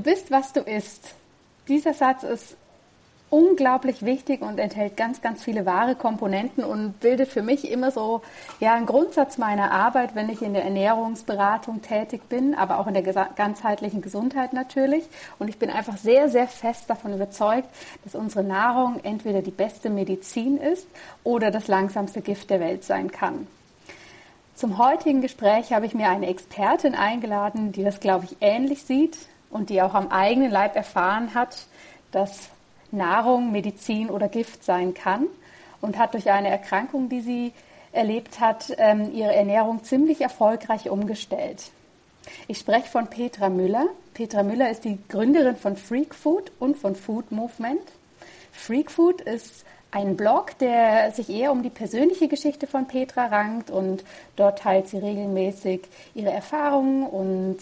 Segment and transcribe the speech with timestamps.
[0.00, 1.14] Du bist, was du isst.
[1.68, 2.56] Dieser Satz ist
[3.28, 8.22] unglaublich wichtig und enthält ganz, ganz viele wahre Komponenten und bildet für mich immer so
[8.60, 12.94] ja einen Grundsatz meiner Arbeit, wenn ich in der Ernährungsberatung tätig bin, aber auch in
[12.94, 15.04] der ganzheitlichen Gesundheit natürlich.
[15.38, 17.68] Und ich bin einfach sehr, sehr fest davon überzeugt,
[18.02, 20.88] dass unsere Nahrung entweder die beste Medizin ist
[21.24, 23.46] oder das langsamste Gift der Welt sein kann.
[24.54, 29.18] Zum heutigen Gespräch habe ich mir eine Expertin eingeladen, die das, glaube ich, ähnlich sieht
[29.50, 31.66] und die auch am eigenen Leib erfahren hat,
[32.12, 32.48] dass
[32.92, 35.26] Nahrung, Medizin oder Gift sein kann
[35.80, 37.52] und hat durch eine Erkrankung, die sie
[37.92, 41.70] erlebt hat, ähm, ihre Ernährung ziemlich erfolgreich umgestellt.
[42.48, 43.86] Ich spreche von Petra Müller.
[44.14, 47.80] Petra Müller ist die Gründerin von Freak Food und von Food Movement.
[48.52, 53.70] Freak Food ist ein Blog, der sich eher um die persönliche Geschichte von Petra rankt
[53.70, 54.04] und
[54.36, 55.82] dort teilt sie regelmäßig
[56.14, 57.58] ihre Erfahrungen und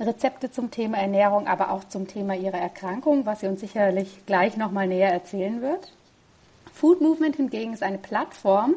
[0.00, 4.56] Rezepte zum Thema Ernährung, aber auch zum Thema ihrer Erkrankung, was sie uns sicherlich gleich
[4.56, 5.92] nochmal näher erzählen wird.
[6.72, 8.76] Food Movement hingegen ist eine Plattform,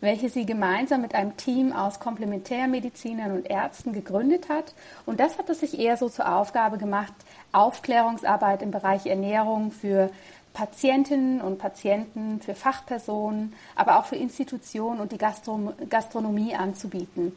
[0.00, 4.74] welche sie gemeinsam mit einem Team aus Komplementärmedizinern und Ärzten gegründet hat.
[5.06, 7.14] Und das hat es sich eher so zur Aufgabe gemacht,
[7.52, 10.10] Aufklärungsarbeit im Bereich Ernährung für
[10.52, 17.32] Patientinnen und Patienten, für Fachpersonen, aber auch für Institutionen und die Gastronomie anzubieten.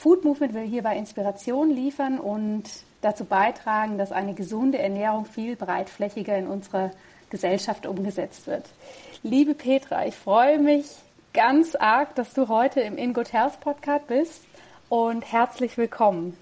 [0.00, 2.62] Food Movement will hierbei Inspiration liefern und
[3.02, 6.90] dazu beitragen, dass eine gesunde Ernährung viel breitflächiger in unserer
[7.28, 8.64] Gesellschaft umgesetzt wird.
[9.22, 10.86] Liebe Petra, ich freue mich
[11.34, 14.40] ganz arg, dass du heute im In Good Health Podcast bist
[14.88, 16.34] und herzlich willkommen.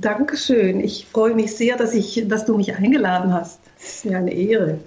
[0.00, 0.78] Dankeschön.
[0.78, 3.58] Ich freue mich sehr, dass, ich, dass du mich eingeladen hast.
[3.76, 4.78] Das ist mir eine Ehre.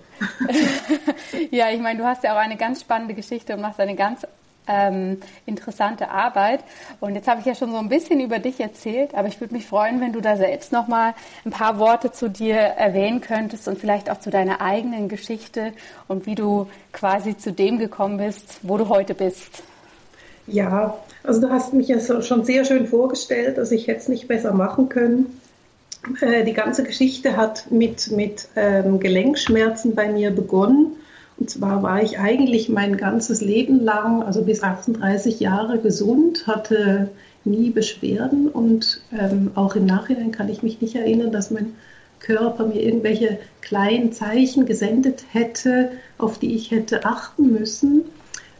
[1.52, 4.26] ja, ich meine, du hast ja auch eine ganz spannende Geschichte und machst eine ganz
[4.68, 6.62] ähm, interessante Arbeit.
[7.00, 9.54] Und jetzt habe ich ja schon so ein bisschen über dich erzählt, aber ich würde
[9.54, 11.14] mich freuen, wenn du da selbst noch mal
[11.46, 15.74] ein paar Worte zu dir erwähnen könntest und vielleicht auch zu deiner eigenen Geschichte
[16.08, 19.64] und wie du quasi zu dem gekommen bist, wo du heute bist.
[20.48, 24.28] Ja, also du hast mich ja schon sehr schön vorgestellt, also ich hätte es nicht
[24.28, 25.40] besser machen können.
[26.22, 30.97] Äh, die ganze Geschichte hat mit, mit ähm, Gelenkschmerzen bei mir begonnen.
[31.40, 37.09] Und zwar war ich eigentlich mein ganzes Leben lang, also bis 38 Jahre gesund, hatte
[37.46, 41.75] nie Beschwerden und ähm, auch im Nachhinein kann ich mich nicht erinnern, dass mein
[42.20, 48.06] Körper mir irgendwelche kleinen Zeichen gesendet hätte, auf die ich hätte achten müssen.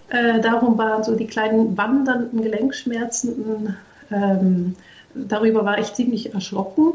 [0.10, 3.76] Äh, darum waren so die kleinen wandernden Gelenkschmerzen,
[4.12, 4.76] ähm,
[5.16, 6.94] darüber war ich ziemlich erschrocken.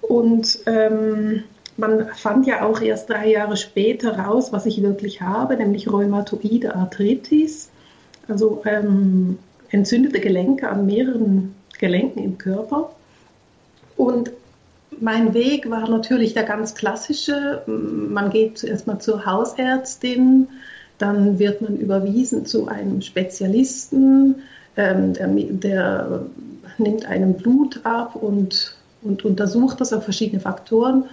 [0.00, 1.44] Und ähm,
[1.76, 6.74] man fand ja auch erst drei Jahre später raus, was ich wirklich habe, nämlich rheumatoide
[6.74, 7.70] Arthritis,
[8.28, 9.38] also ähm,
[9.70, 12.90] entzündete Gelenke an mehreren Gelenken im Körper.
[13.96, 14.30] Und
[15.00, 17.62] mein Weg war natürlich der ganz klassische.
[17.66, 20.48] Man geht zuerst mal zur Hausärztin,
[20.98, 24.36] dann wird man überwiesen zu einem Spezialisten,
[24.76, 26.26] ähm, der, der,
[26.78, 31.04] nimmt einem Blut ab und, und untersucht das auf verschiedene Faktoren.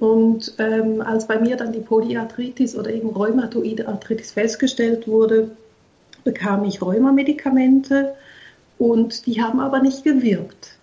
[0.00, 5.50] Und ähm, als bei mir dann die Polyarthritis oder eben rheumatoide Arthritis festgestellt wurde,
[6.24, 8.14] bekam ich Rheumamedikamente
[8.78, 10.76] und die haben aber nicht gewirkt.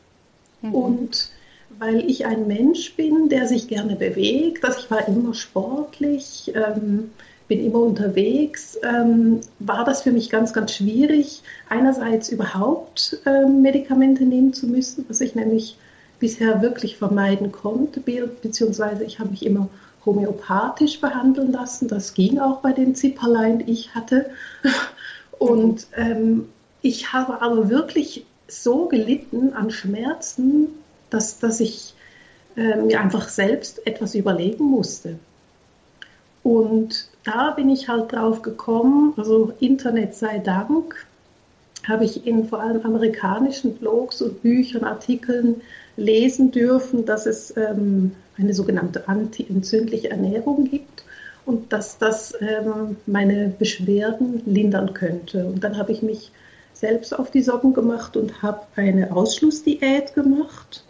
[0.61, 0.73] Mhm.
[0.73, 1.31] Und
[1.79, 7.09] weil ich ein Mensch bin, der sich gerne bewegt, dass ich war immer sportlich, ähm,
[7.47, 14.25] bin immer unterwegs, ähm, war das für mich ganz, ganz schwierig, einerseits überhaupt ähm, Medikamente
[14.25, 15.77] nehmen zu müssen, was ich nämlich
[16.19, 19.69] bisher wirklich vermeiden konnte, beziehungsweise ich habe mich immer
[20.05, 21.87] homöopathisch behandeln lassen.
[21.87, 24.29] Das ging auch bei den Zipperlein, die ich hatte.
[25.39, 26.49] Und ähm,
[26.81, 30.69] ich habe aber wirklich so gelitten an Schmerzen,
[31.09, 31.93] dass, dass ich
[32.55, 35.19] äh, mir einfach selbst etwas überlegen musste.
[36.43, 41.05] Und da bin ich halt drauf gekommen, also Internet sei Dank,
[41.87, 45.61] habe ich in vor allem amerikanischen Blogs und Büchern, Artikeln
[45.97, 51.03] lesen dürfen, dass es ähm, eine sogenannte antientzündliche Ernährung gibt
[51.45, 55.45] und dass das ähm, meine Beschwerden lindern könnte.
[55.45, 56.31] Und dann habe ich mich
[56.73, 60.83] selbst auf die Socken gemacht und habe eine Ausschlussdiät gemacht.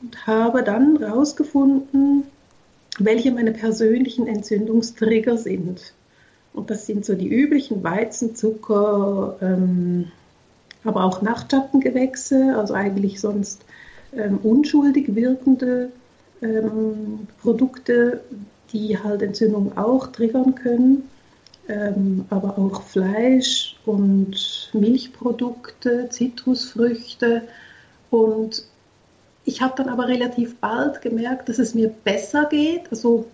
[0.00, 2.24] und habe dann herausgefunden,
[2.98, 5.92] welche meine persönlichen Entzündungstrigger sind.
[6.54, 10.10] Und das sind so die üblichen Weizen, Zucker, ähm,
[10.84, 13.62] aber auch Nachtschattengewächse, also eigentlich sonst
[14.16, 15.90] ähm, unschuldig wirkende
[16.42, 18.20] ähm, Produkte,
[18.72, 21.08] die halt Entzündungen auch triggern können,
[21.68, 27.42] ähm, aber auch Fleisch und Milchprodukte, Zitrusfrüchte.
[28.10, 28.64] Und
[29.44, 33.26] ich habe dann aber relativ bald gemerkt, dass es mir besser geht, also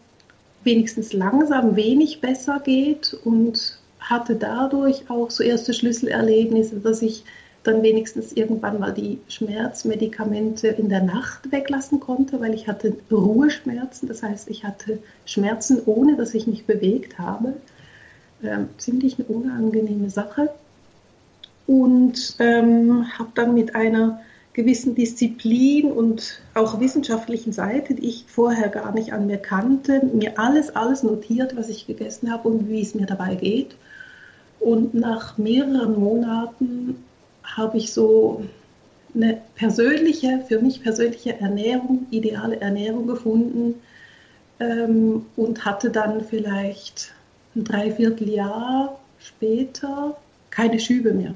[0.64, 7.24] wenigstens langsam wenig besser geht und hatte dadurch auch so erste Schlüsselerlebnisse, dass ich
[7.66, 14.08] dann wenigstens irgendwann mal die Schmerzmedikamente in der Nacht weglassen konnte, weil ich hatte Ruheschmerzen.
[14.08, 17.54] Das heißt, ich hatte Schmerzen, ohne dass ich mich bewegt habe.
[18.42, 20.50] Ähm, ziemlich eine unangenehme Sache.
[21.66, 24.20] Und ähm, habe dann mit einer
[24.52, 30.38] gewissen Disziplin und auch wissenschaftlichen Seite, die ich vorher gar nicht an mir kannte, mir
[30.38, 33.76] alles, alles notiert, was ich gegessen habe und wie es mir dabei geht.
[34.58, 37.04] Und nach mehreren Monaten
[37.56, 38.44] habe ich so
[39.14, 43.76] eine persönliche, für mich persönliche Ernährung, ideale Ernährung gefunden
[44.60, 47.12] ähm, und hatte dann vielleicht
[47.54, 50.16] ein Dreivierteljahr später
[50.50, 51.34] keine Schübe mehr.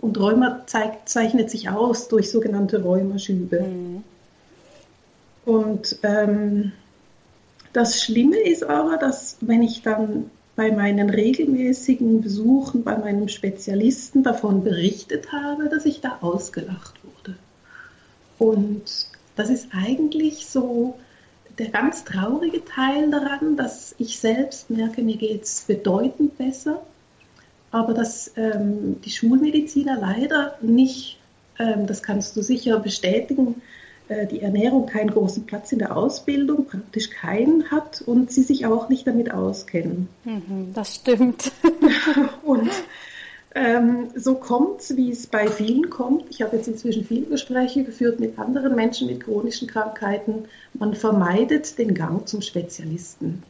[0.00, 3.62] Und Rheuma zeigt, zeichnet sich aus durch sogenannte Rheumaschübe.
[3.62, 4.04] Mhm.
[5.44, 6.72] Und ähm,
[7.72, 14.24] das Schlimme ist aber, dass wenn ich dann bei meinen regelmäßigen Besuchen bei meinem Spezialisten
[14.24, 17.38] davon berichtet habe, dass ich da ausgelacht wurde.
[18.40, 18.82] Und
[19.36, 20.98] das ist eigentlich so
[21.58, 26.82] der ganz traurige Teil daran, dass ich selbst merke, mir geht es bedeutend besser,
[27.70, 31.20] aber dass ähm, die Schulmediziner leider nicht,
[31.60, 33.62] ähm, das kannst du sicher bestätigen,
[34.08, 38.88] die Ernährung keinen großen Platz in der Ausbildung, praktisch keinen hat und sie sich auch
[38.88, 40.08] nicht damit auskennen.
[40.24, 41.52] Mhm, das stimmt.
[42.44, 42.70] und
[43.54, 46.24] ähm, so kommt es, wie es bei vielen kommt.
[46.30, 50.44] Ich habe jetzt inzwischen viele Gespräche geführt mit anderen Menschen mit chronischen Krankheiten.
[50.74, 53.42] Man vermeidet den Gang zum Spezialisten.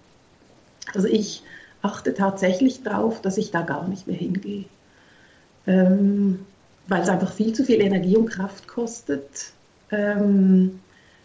[0.95, 1.43] Also ich
[1.83, 4.65] achte tatsächlich darauf, dass ich da gar nicht mehr hingehe.
[5.67, 6.47] Ähm,
[6.87, 9.53] weil es einfach viel zu viel Energie und Kraft kostet
[9.91, 10.81] ähm,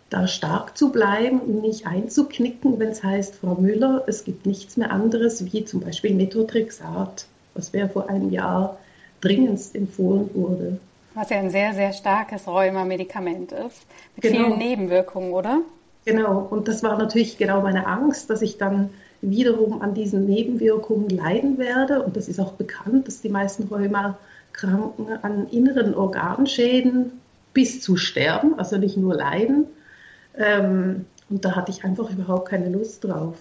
[0.09, 4.77] da stark zu bleiben und nicht einzuknicken, wenn es heißt, Frau Müller, es gibt nichts
[4.77, 7.25] mehr anderes wie zum Beispiel Methotrexat,
[7.55, 8.77] was mir vor einem Jahr
[9.21, 10.77] dringendst empfohlen wurde.
[11.15, 14.45] Was ja ein sehr, sehr starkes Rheuma-Medikament ist, mit genau.
[14.45, 15.61] vielen Nebenwirkungen, oder?
[16.05, 18.89] Genau, und das war natürlich genau meine Angst, dass ich dann
[19.21, 22.03] wiederum an diesen Nebenwirkungen leiden werde.
[22.03, 27.19] Und das ist auch bekannt, dass die meisten Rheuma-Kranken an inneren Organschäden
[27.53, 29.65] bis zu sterben, also nicht nur leiden.
[30.37, 33.35] Ähm, und da hatte ich einfach überhaupt keine Lust drauf.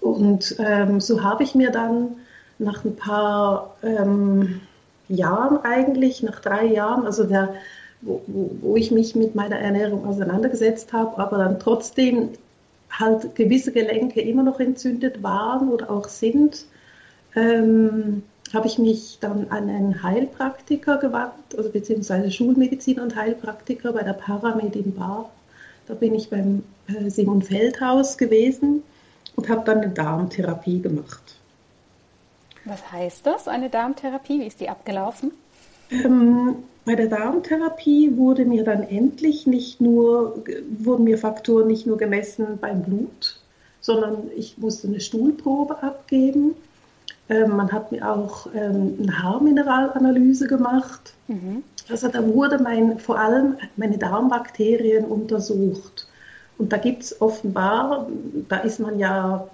[0.00, 2.16] Und ähm, so habe ich mir dann
[2.58, 4.60] nach ein paar ähm,
[5.08, 7.54] Jahren eigentlich, nach drei Jahren, also der,
[8.02, 12.30] wo, wo, ich mich mit meiner Ernährung auseinandergesetzt habe, aber dann trotzdem
[12.90, 16.66] halt gewisse Gelenke immer noch entzündet waren oder auch sind,
[17.34, 18.22] ähm,
[18.54, 24.12] habe ich mich dann an einen Heilpraktiker gewandt, also beziehungsweise Schulmediziner und Heilpraktiker bei der
[24.12, 25.30] Paramed in Bar.
[25.86, 28.82] Da bin ich beim äh, Simon Feldhaus gewesen
[29.36, 31.36] und habe dann eine Darmtherapie gemacht.
[32.64, 34.40] Was heißt das, eine Darmtherapie?
[34.40, 35.32] Wie ist die abgelaufen?
[35.90, 36.56] Ähm,
[36.86, 40.42] bei der Darmtherapie wurde mir dann endlich nicht nur,
[40.78, 43.40] wurden mir Faktoren nicht nur gemessen beim Blut,
[43.80, 46.54] sondern ich musste eine Stuhlprobe abgeben
[47.28, 51.14] man hat mir auch ähm, eine Haarmineralanalyse gemacht.
[51.28, 51.62] Mhm.
[51.88, 56.06] Also da wurde mein, vor allem meine Darmbakterien untersucht.
[56.56, 58.08] Und da gibt es offenbar,
[58.48, 59.48] da ist man ja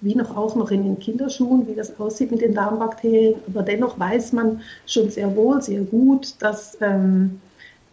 [0.00, 3.98] wie noch auch noch in den Kinderschuhen, wie das aussieht mit den Darmbakterien, aber dennoch
[3.98, 7.40] weiß man schon sehr wohl, sehr gut, dass ähm,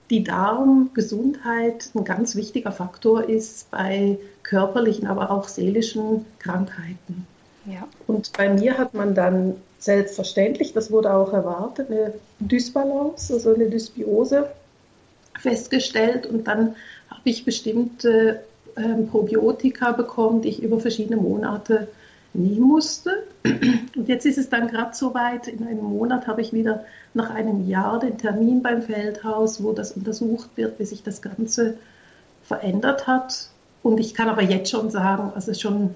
[0.09, 7.25] die Darmgesundheit ein ganz wichtiger Faktor ist bei körperlichen, aber auch seelischen Krankheiten.
[7.65, 7.87] Ja.
[8.07, 13.69] Und bei mir hat man dann selbstverständlich, das wurde auch erwartet, eine Dysbalance, also eine
[13.69, 14.49] Dysbiose
[15.39, 16.75] festgestellt und dann
[17.09, 18.43] habe ich bestimmte
[18.77, 21.87] ähm, Probiotika bekommen, die ich über verschiedene Monate
[22.33, 23.23] nehmen musste.
[23.43, 27.29] Und jetzt ist es dann gerade so weit, in einem Monat habe ich wieder nach
[27.29, 31.77] einem Jahr den Termin beim Feldhaus, wo das untersucht wird, wie sich das Ganze
[32.43, 33.49] verändert hat.
[33.83, 35.95] Und ich kann aber jetzt schon sagen, also schon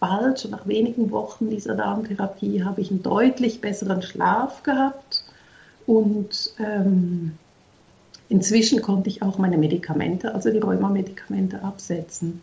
[0.00, 5.24] bald, schon nach wenigen Wochen dieser Darmtherapie, habe ich einen deutlich besseren Schlaf gehabt
[5.86, 7.38] und ähm,
[8.28, 12.42] inzwischen konnte ich auch meine Medikamente, also die Rheumamedikamente, absetzen.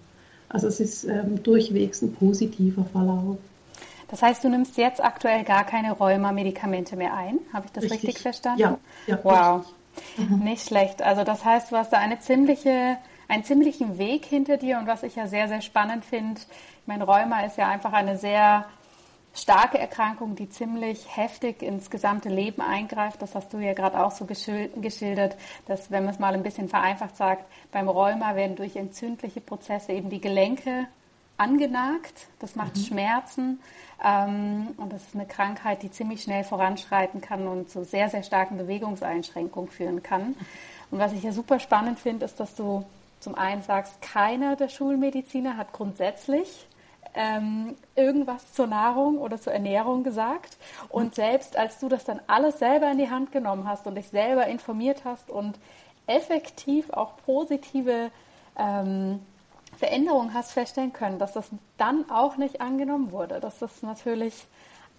[0.49, 3.37] Also es ist ähm, durchwegs ein positiver Verlauf.
[4.07, 7.39] Das heißt, du nimmst jetzt aktuell gar keine Rheuma-Medikamente mehr ein?
[7.51, 8.59] Habe ich das richtig, richtig verstanden?
[8.59, 8.77] Ja.
[9.07, 9.65] ja wow,
[10.17, 10.43] mhm.
[10.43, 11.01] nicht schlecht.
[11.01, 12.97] Also das heißt, du hast da eine ziemliche,
[13.33, 17.05] einen ziemlichen Weg hinter dir und was ich ja sehr, sehr spannend finde, ich meine,
[17.05, 18.65] Rheuma ist ja einfach eine sehr
[19.33, 23.21] starke Erkrankung, die ziemlich heftig ins gesamte Leben eingreift.
[23.21, 25.35] Das hast du ja gerade auch so geschildert,
[25.65, 29.93] dass, wenn man es mal ein bisschen vereinfacht sagt, beim Rheuma werden durch entzündliche Prozesse
[29.93, 30.87] eben die Gelenke
[31.37, 32.27] angenagt.
[32.37, 32.81] Das macht mhm.
[32.81, 33.59] Schmerzen.
[34.03, 38.21] Ähm, und das ist eine Krankheit, die ziemlich schnell voranschreiten kann und zu sehr, sehr
[38.21, 40.35] starken Bewegungseinschränkungen führen kann.
[40.91, 42.85] Und was ich ja super spannend finde, ist, dass du
[43.23, 46.67] zum einen sagst, keiner der Schulmediziner hat grundsätzlich
[47.15, 50.57] ähm, irgendwas zur Nahrung oder zur Ernährung gesagt.
[50.89, 54.09] Und selbst als du das dann alles selber in die Hand genommen hast und dich
[54.09, 55.57] selber informiert hast und
[56.07, 58.11] effektiv auch positive
[58.57, 59.19] ähm,
[59.77, 63.39] Veränderungen hast feststellen können, dass das dann auch nicht angenommen wurde.
[63.39, 64.45] Das ist natürlich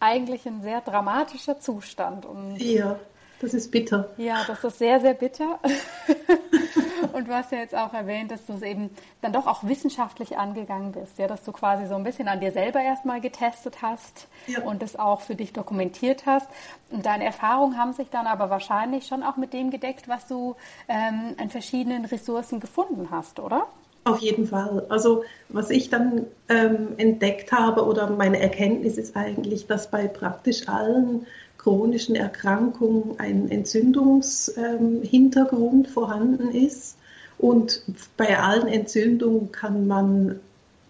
[0.00, 2.26] eigentlich ein sehr dramatischer Zustand.
[2.26, 2.98] Und ja,
[3.40, 4.10] das ist bitter.
[4.16, 5.58] Ja, das ist sehr, sehr bitter.
[7.14, 8.90] Und du hast ja jetzt auch erwähnt, dass du es eben
[9.22, 12.50] dann doch auch wissenschaftlich angegangen bist, ja, dass du quasi so ein bisschen an dir
[12.50, 14.62] selber erstmal getestet hast ja.
[14.62, 16.48] und es auch für dich dokumentiert hast.
[16.90, 20.56] Und deine Erfahrungen haben sich dann aber wahrscheinlich schon auch mit dem gedeckt, was du
[20.88, 23.68] ähm, an verschiedenen Ressourcen gefunden hast, oder?
[24.02, 24.84] Auf jeden Fall.
[24.88, 30.68] Also was ich dann ähm, entdeckt habe oder meine Erkenntnis ist eigentlich, dass bei praktisch
[30.68, 31.26] allen
[31.58, 36.98] chronischen Erkrankungen ein Entzündungshintergrund ähm, vorhanden ist.
[37.38, 37.82] Und
[38.16, 40.40] bei allen Entzündungen kann man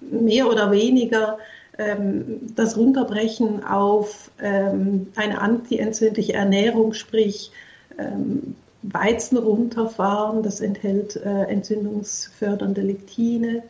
[0.00, 1.38] mehr oder weniger
[1.78, 7.50] ähm, das runterbrechen auf ähm, eine antientzündliche Ernährung, sprich
[7.98, 13.62] ähm, Weizen runterfahren, das enthält äh, entzündungsfördernde Lektine,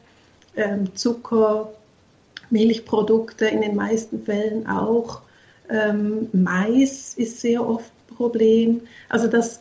[0.56, 1.72] ähm, Zucker,
[2.50, 5.22] Milchprodukte in den meisten Fällen auch.
[5.70, 8.80] Ähm, Mais ist sehr oft ein Problem.
[9.08, 9.60] Also das,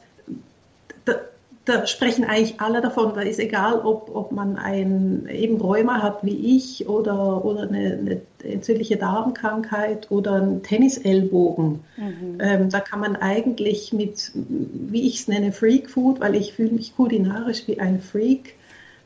[1.65, 3.13] da, sprechen eigentlich alle davon.
[3.13, 7.93] Da ist egal, ob, ob man ein eben Rheuma hat wie ich oder, oder eine,
[7.93, 11.79] eine entzündliche Darmkrankheit oder einen Tennisellbogen.
[11.95, 12.37] Mhm.
[12.39, 16.71] Ähm, da kann man eigentlich mit, wie ich es nenne, Freak Food, weil ich fühle
[16.71, 18.55] mich kulinarisch wie ein Freak.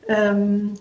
[0.08, 0.74] Ähm,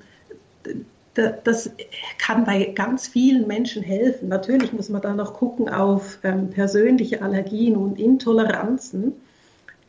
[1.43, 1.71] das
[2.19, 4.29] kann bei ganz vielen Menschen helfen.
[4.29, 9.13] Natürlich muss man da noch gucken auf ähm, persönliche Allergien und Intoleranzen,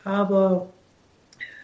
[0.03, 0.69] aber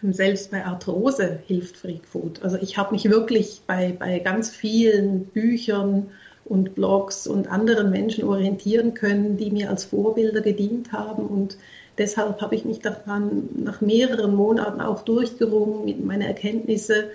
[0.02, 2.44] selbst bei Arthrose hilft Freak Food.
[2.44, 6.08] Also ich habe mich wirklich bei, bei ganz vielen Büchern
[6.46, 11.58] und Blogs und anderen Menschen orientieren können, die mir als Vorbilder gedient haben und
[11.98, 17.06] deshalb habe ich mich dann nach mehreren Monaten auch durchgerungen mit meinen Erkenntnissen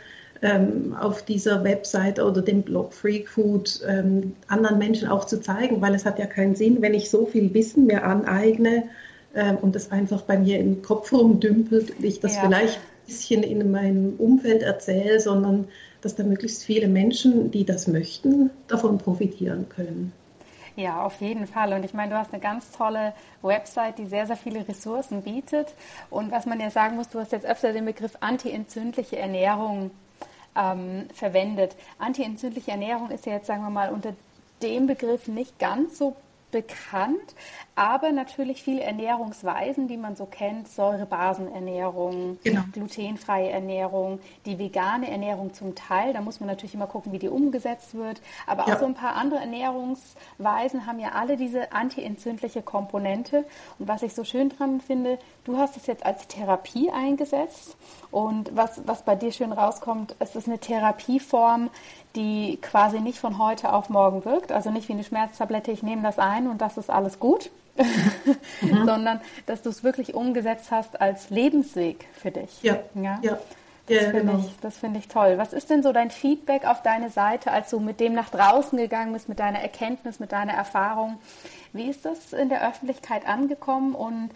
[0.42, 5.80] ähm, auf dieser Website oder dem Blog Freak Food ähm, anderen Menschen auch zu zeigen,
[5.80, 8.84] weil es hat ja keinen Sinn, wenn ich so viel Wissen mir aneigne
[9.34, 12.42] ähm, und das einfach bei mir im Kopf rumdümpelt und ich das ja.
[12.42, 15.68] vielleicht ein bisschen in meinem Umfeld erzähle, sondern
[16.00, 20.12] dass da möglichst viele Menschen, die das möchten, davon profitieren können.
[20.76, 21.72] Ja, auf jeden Fall.
[21.72, 25.74] Und ich meine, du hast eine ganz tolle Website, die sehr, sehr viele Ressourcen bietet.
[26.08, 29.90] Und was man ja sagen muss, du hast jetzt öfter den Begriff antientzündliche Ernährung
[30.56, 31.76] ähm, verwendet.
[31.98, 34.14] Antientzündliche Ernährung ist ja jetzt, sagen wir mal, unter
[34.62, 36.16] dem Begriff nicht ganz so
[36.50, 37.34] bekannt,
[37.80, 42.60] aber natürlich viele Ernährungsweisen, die man so kennt, Säurebasenernährung, genau.
[42.74, 47.30] glutenfreie Ernährung, die vegane Ernährung zum Teil, da muss man natürlich immer gucken, wie die
[47.30, 48.74] umgesetzt wird, aber ja.
[48.74, 53.46] auch so ein paar andere Ernährungsweisen haben ja alle diese antientzündliche Komponente.
[53.78, 57.78] Und was ich so schön dran finde, du hast es jetzt als Therapie eingesetzt.
[58.10, 61.70] Und was, was bei dir schön rauskommt, es ist eine Therapieform,
[62.14, 66.02] die quasi nicht von heute auf morgen wirkt, also nicht wie eine Schmerztablette, ich nehme
[66.02, 68.86] das ein und das ist alles gut, mhm.
[68.86, 72.62] sondern dass du es wirklich umgesetzt hast als Lebensweg für dich.
[72.62, 73.18] Ja, ja.
[73.22, 73.38] ja.
[73.86, 74.44] Das ja, finde genau.
[74.62, 75.36] ich, find ich toll.
[75.36, 78.78] Was ist denn so dein Feedback auf deine Seite, als du mit dem nach draußen
[78.78, 81.18] gegangen bist, mit deiner Erkenntnis, mit deiner Erfahrung?
[81.72, 84.30] Wie ist das in der Öffentlichkeit angekommen und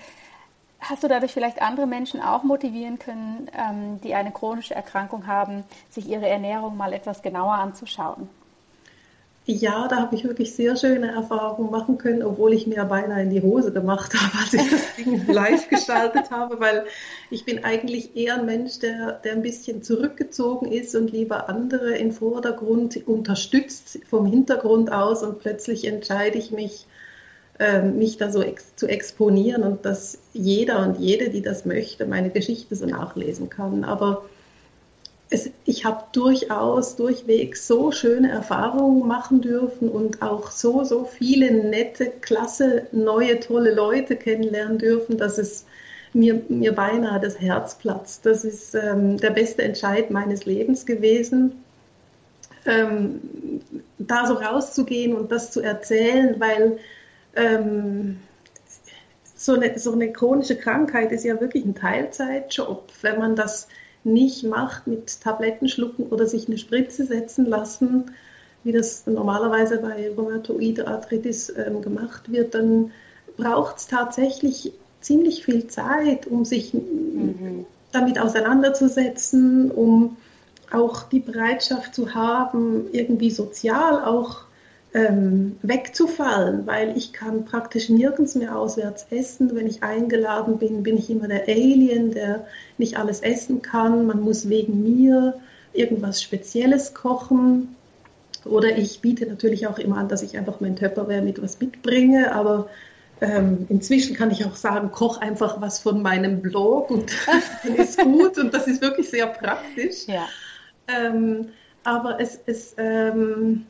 [0.87, 5.65] Hast du dadurch vielleicht andere Menschen auch motivieren können, ähm, die eine chronische Erkrankung haben,
[5.89, 8.29] sich ihre Ernährung mal etwas genauer anzuschauen?
[9.47, 13.31] Ja, da habe ich wirklich sehr schöne Erfahrungen machen können, obwohl ich mir beinahe in
[13.31, 16.87] die Hose gemacht habe, als ich das Ding live gestaltet habe, weil
[17.31, 21.95] ich bin eigentlich eher ein Mensch, der, der ein bisschen zurückgezogen ist und lieber andere
[21.99, 26.87] im Vordergrund unterstützt vom Hintergrund aus und plötzlich entscheide ich mich,
[27.59, 32.07] ähm, mich da so ex zu exponieren und dass jeder und jede, die das möchte,
[32.07, 33.85] meine Geschichte so nachlesen kann.
[33.85, 34.25] Aber
[35.35, 41.51] es, ich habe durchaus durchweg so schöne Erfahrungen machen dürfen und auch so, so viele
[41.51, 45.67] nette, klasse, neue, tolle Leute kennenlernen dürfen, dass es
[46.13, 48.25] mir, mir beinahe das Herz platzt.
[48.25, 51.65] Das ist ähm, der beste Entscheid meines Lebens gewesen,
[52.67, 53.21] ähm,
[53.99, 56.79] da so rauszugehen und das zu erzählen, weil
[57.35, 58.21] ähm,
[59.35, 62.91] so, eine, so eine chronische Krankheit ist ja wirklich ein Teilzeitjob.
[63.03, 63.69] Wenn man das
[64.05, 68.13] nicht macht mit Tabletten schlucken oder sich eine Spritze setzen lassen,
[68.63, 72.93] wie das normalerweise bei Rheumatoide Arthritis ähm, gemacht wird, dann
[73.37, 77.67] braucht es tatsächlich ziemlich viel Zeit, um sich mhm.
[77.93, 80.17] damit auseinanderzusetzen, um
[80.73, 84.45] auch die Bereitschaft zu haben, irgendwie sozial auch
[84.95, 89.55] ähm, wegzufallen, weil ich kann praktisch nirgends mehr auswärts essen.
[89.55, 92.47] Wenn ich eingeladen bin, bin ich immer der Alien, der
[92.79, 94.07] nicht alles essen kann.
[94.07, 95.35] Man muss wegen mir
[95.73, 97.75] irgendwas Spezielles kochen.
[98.45, 102.33] Oder ich biete natürlich auch immer an, dass ich einfach mein Töpperware mit was mitbringe,
[102.33, 102.69] aber
[103.21, 107.11] ähm, inzwischen kann ich auch sagen, koch einfach was von meinem Blog und
[107.65, 110.07] dann ist gut und das ist wirklich sehr praktisch.
[110.07, 110.29] Ja.
[110.89, 111.49] Ähm,
[111.85, 113.67] aber es, es, ähm,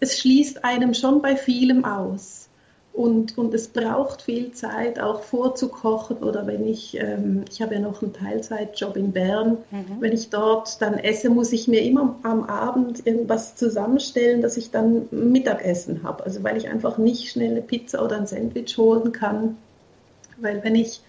[0.00, 2.48] es schließt einem schon bei vielem aus.
[2.92, 7.80] Und, und es braucht viel Zeit, auch vorzukochen oder wenn ich, ähm, ich habe ja
[7.80, 9.96] noch einen Teilzeitjob in Bern, mhm.
[10.00, 14.70] wenn ich dort dann esse, muss ich mir immer am Abend irgendwas zusammenstellen, dass ich
[14.70, 16.24] dann Mittagessen habe.
[16.24, 19.58] Also weil ich einfach nicht schnell eine Pizza oder ein Sandwich holen kann.
[20.38, 21.02] Weil wenn ich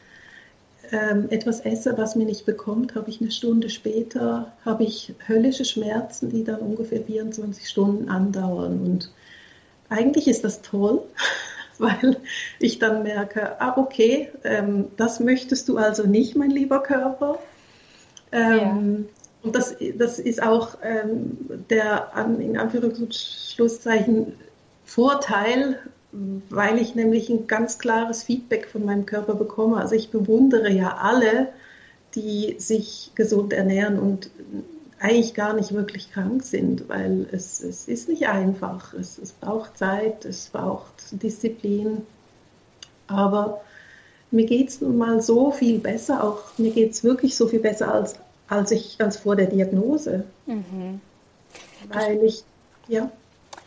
[0.91, 5.65] ähm, etwas esse, was mir nicht bekommt, habe ich eine Stunde später, habe ich höllische
[5.65, 8.79] Schmerzen, die dann ungefähr 24 Stunden andauern.
[8.81, 9.11] Und
[9.89, 11.01] eigentlich ist das toll,
[11.77, 12.17] weil
[12.59, 17.39] ich dann merke, ah, okay, ähm, das möchtest du also nicht, mein lieber Körper.
[18.31, 19.13] Ähm, ja.
[19.43, 21.37] Und das, das ist auch ähm,
[21.69, 24.33] der in Anführungs- und Schlusszeichen
[24.83, 25.79] Vorteil,
[26.49, 29.77] weil ich nämlich ein ganz klares Feedback von meinem Körper bekomme.
[29.77, 31.49] Also ich bewundere ja alle,
[32.15, 34.29] die sich gesund ernähren und
[34.99, 38.93] eigentlich gar nicht wirklich krank sind, weil es, es ist nicht einfach.
[38.93, 42.05] Es, es braucht Zeit, es braucht Disziplin.
[43.07, 43.61] Aber
[44.31, 47.59] mir geht es nun mal so viel besser, auch mir geht es wirklich so viel
[47.59, 48.15] besser als,
[48.47, 50.25] als ich ganz vor der Diagnose.
[50.45, 50.99] Mhm.
[51.89, 52.43] Weil ich,
[52.87, 53.11] ja.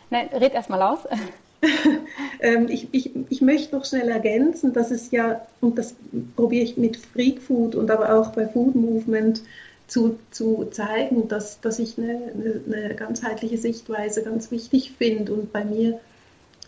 [0.09, 0.99] Nein, red erst mal aus.
[2.41, 5.95] ähm, ich, ich, ich möchte noch schnell ergänzen, dass es ja, und das
[6.35, 9.41] probiere ich mit Freak Food und aber auch bei Food Movement
[9.87, 15.33] zu, zu zeigen, dass, dass ich eine, eine, eine ganzheitliche Sichtweise ganz wichtig finde.
[15.33, 15.99] Und bei mir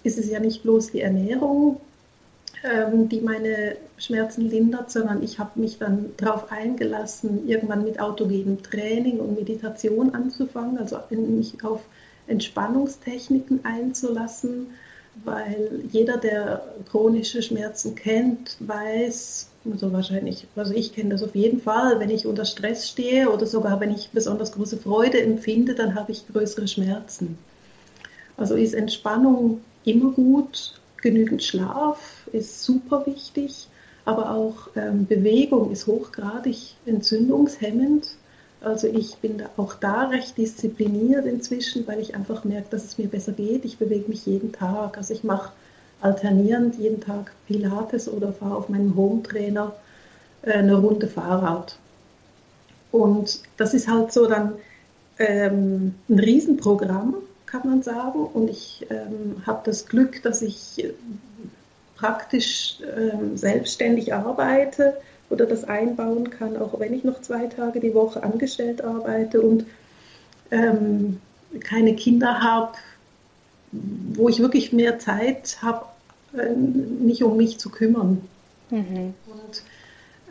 [0.03, 1.79] ist es ja nicht bloß die Ernährung,
[2.63, 8.61] ähm, die meine Schmerzen lindert, sondern ich habe mich dann darauf eingelassen, irgendwann mit autogenem
[8.61, 11.81] Training und Meditation anzufangen, also mich auf
[12.27, 14.67] Entspannungstechniken einzulassen,
[15.23, 21.61] weil jeder, der chronische Schmerzen kennt, weiß, also wahrscheinlich, also ich kenne das auf jeden
[21.61, 25.95] Fall, wenn ich unter Stress stehe oder sogar wenn ich besonders große Freude empfinde, dann
[25.95, 27.37] habe ich größere Schmerzen.
[28.37, 33.67] Also ist Entspannung immer gut, genügend Schlaf ist super wichtig,
[34.05, 38.15] aber auch ähm, Bewegung ist hochgradig entzündungshemmend.
[38.63, 42.97] Also ich bin da auch da recht diszipliniert inzwischen, weil ich einfach merke, dass es
[42.97, 43.65] mir besser geht.
[43.65, 44.97] Ich bewege mich jeden Tag.
[44.97, 45.51] Also ich mache
[46.01, 49.73] alternierend jeden Tag Pilates oder fahre auf meinem Home-Trainer
[50.43, 51.77] äh, eine Runde Fahrrad.
[52.91, 54.53] Und das ist halt so dann
[55.19, 58.25] ähm, ein Riesenprogramm, kann man sagen.
[58.25, 60.93] Und ich ähm, habe das Glück, dass ich äh,
[61.97, 64.97] praktisch ähm, selbstständig arbeite
[65.33, 69.65] oder das einbauen kann, auch wenn ich noch zwei Tage die Woche angestellt arbeite und
[70.51, 71.19] ähm,
[71.59, 72.73] keine Kinder habe,
[73.71, 75.85] wo ich wirklich mehr Zeit habe,
[76.37, 78.21] äh, mich um mich zu kümmern.
[78.69, 79.15] Mhm.
[79.25, 79.63] Und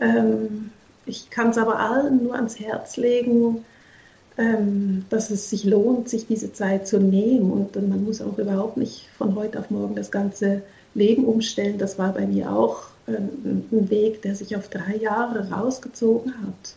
[0.01, 0.71] ähm,
[1.05, 3.65] ich kann es aber allen nur ans Herz legen,
[4.39, 7.51] ähm, dass es sich lohnt, sich diese Zeit zu nehmen.
[7.51, 10.63] Und man muss auch überhaupt nicht von heute auf morgen das ganze
[10.95, 11.79] Leben umstellen.
[11.79, 16.77] Das war bei mir auch ein Weg, der sich auf drei Jahre rausgezogen hat.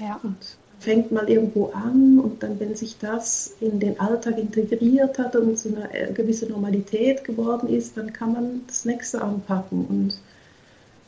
[0.00, 0.20] Ja.
[0.22, 0.36] Und
[0.80, 5.58] fängt mal irgendwo an und dann, wenn sich das in den Alltag integriert hat und
[5.58, 9.86] zu einer äh, gewissen Normalität geworden ist, dann kann man das nächste anpacken.
[9.86, 10.18] Und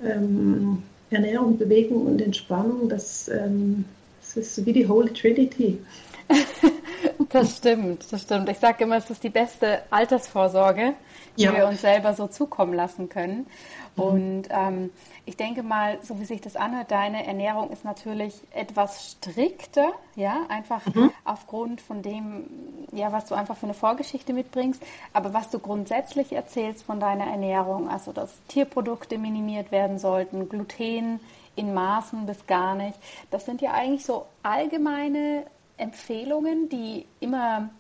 [0.03, 3.85] ähm, Ernährung, Bewegung und Entspannung, das, ähm,
[4.21, 5.79] das ist wie die Holy Trinity.
[7.31, 8.49] Das stimmt, das stimmt.
[8.49, 10.95] Ich sage immer, es ist die beste Altersvorsorge,
[11.37, 11.55] die ja.
[11.55, 13.47] wir uns selber so zukommen lassen können.
[13.97, 14.03] Mhm.
[14.03, 14.91] Und ähm,
[15.25, 20.47] ich denke mal, so wie sich das anhört, deine Ernährung ist natürlich etwas strikter, ja,
[20.49, 21.11] einfach mhm.
[21.25, 22.45] aufgrund von dem,
[22.93, 24.83] ja, was du einfach für eine Vorgeschichte mitbringst.
[25.13, 31.21] Aber was du grundsätzlich erzählst von deiner Ernährung, also dass Tierprodukte minimiert werden sollten, Gluten
[31.57, 32.99] in Maßen bis gar nicht,
[33.31, 35.45] das sind ja eigentlich so allgemeine
[35.79, 37.71] Empfehlungen, die immer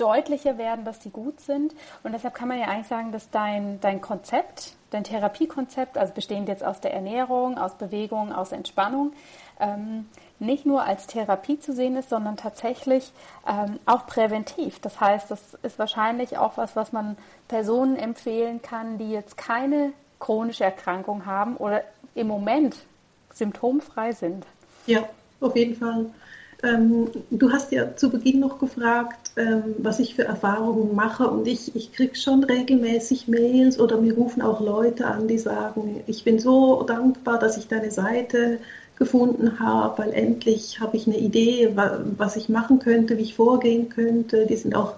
[0.00, 1.74] deutlicher werden, dass die gut sind.
[2.02, 6.48] Und deshalb kann man ja eigentlich sagen, dass dein, dein Konzept, dein Therapiekonzept, also bestehend
[6.48, 9.12] jetzt aus der Ernährung, aus Bewegung, aus Entspannung,
[9.60, 10.08] ähm,
[10.38, 13.12] nicht nur als Therapie zu sehen ist, sondern tatsächlich
[13.46, 14.80] ähm, auch präventiv.
[14.80, 19.92] Das heißt, das ist wahrscheinlich auch was, was man Personen empfehlen kann, die jetzt keine
[20.18, 21.82] chronische Erkrankung haben oder
[22.14, 22.76] im Moment
[23.34, 24.46] symptomfrei sind.
[24.86, 25.08] Ja,
[25.40, 26.06] auf jeden Fall.
[26.62, 31.46] Ähm, du hast ja zu Beginn noch gefragt, ähm, was ich für Erfahrungen mache und
[31.48, 36.24] ich, ich kriege schon regelmäßig Mails oder mir rufen auch Leute an, die sagen, ich
[36.24, 38.58] bin so dankbar, dass ich deine Seite
[38.96, 41.74] gefunden habe, weil endlich habe ich eine Idee,
[42.18, 44.46] was ich machen könnte, wie ich vorgehen könnte.
[44.46, 44.96] Die sind auch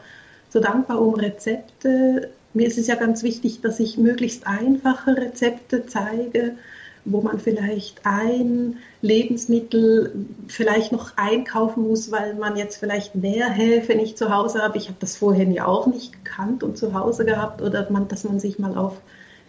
[0.50, 2.30] so dankbar um Rezepte.
[2.52, 6.56] Mir ist es ja ganz wichtig, dass ich möglichst einfache Rezepte zeige
[7.04, 14.16] wo man vielleicht ein Lebensmittel vielleicht noch einkaufen muss, weil man jetzt vielleicht Nährhilfe nicht
[14.16, 14.76] zu Hause hat.
[14.76, 18.24] Ich habe das vorher ja auch nicht gekannt und zu Hause gehabt oder man, dass
[18.24, 19.00] man sich mal auf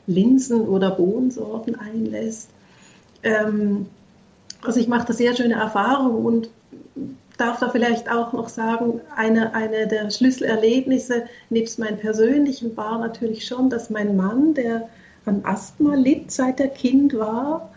[0.08, 2.50] Linsen oder Bohnensorten einlässt.
[3.22, 3.86] Ähm,
[4.64, 6.50] also ich mache da sehr schöne Erfahrungen und
[7.38, 13.46] darf da vielleicht auch noch sagen, eine, eine der Schlüsselerlebnisse nebst meinem persönlichen war natürlich
[13.46, 14.90] schon, dass mein Mann, der
[15.26, 17.72] an Asthma litt, seit er Kind war.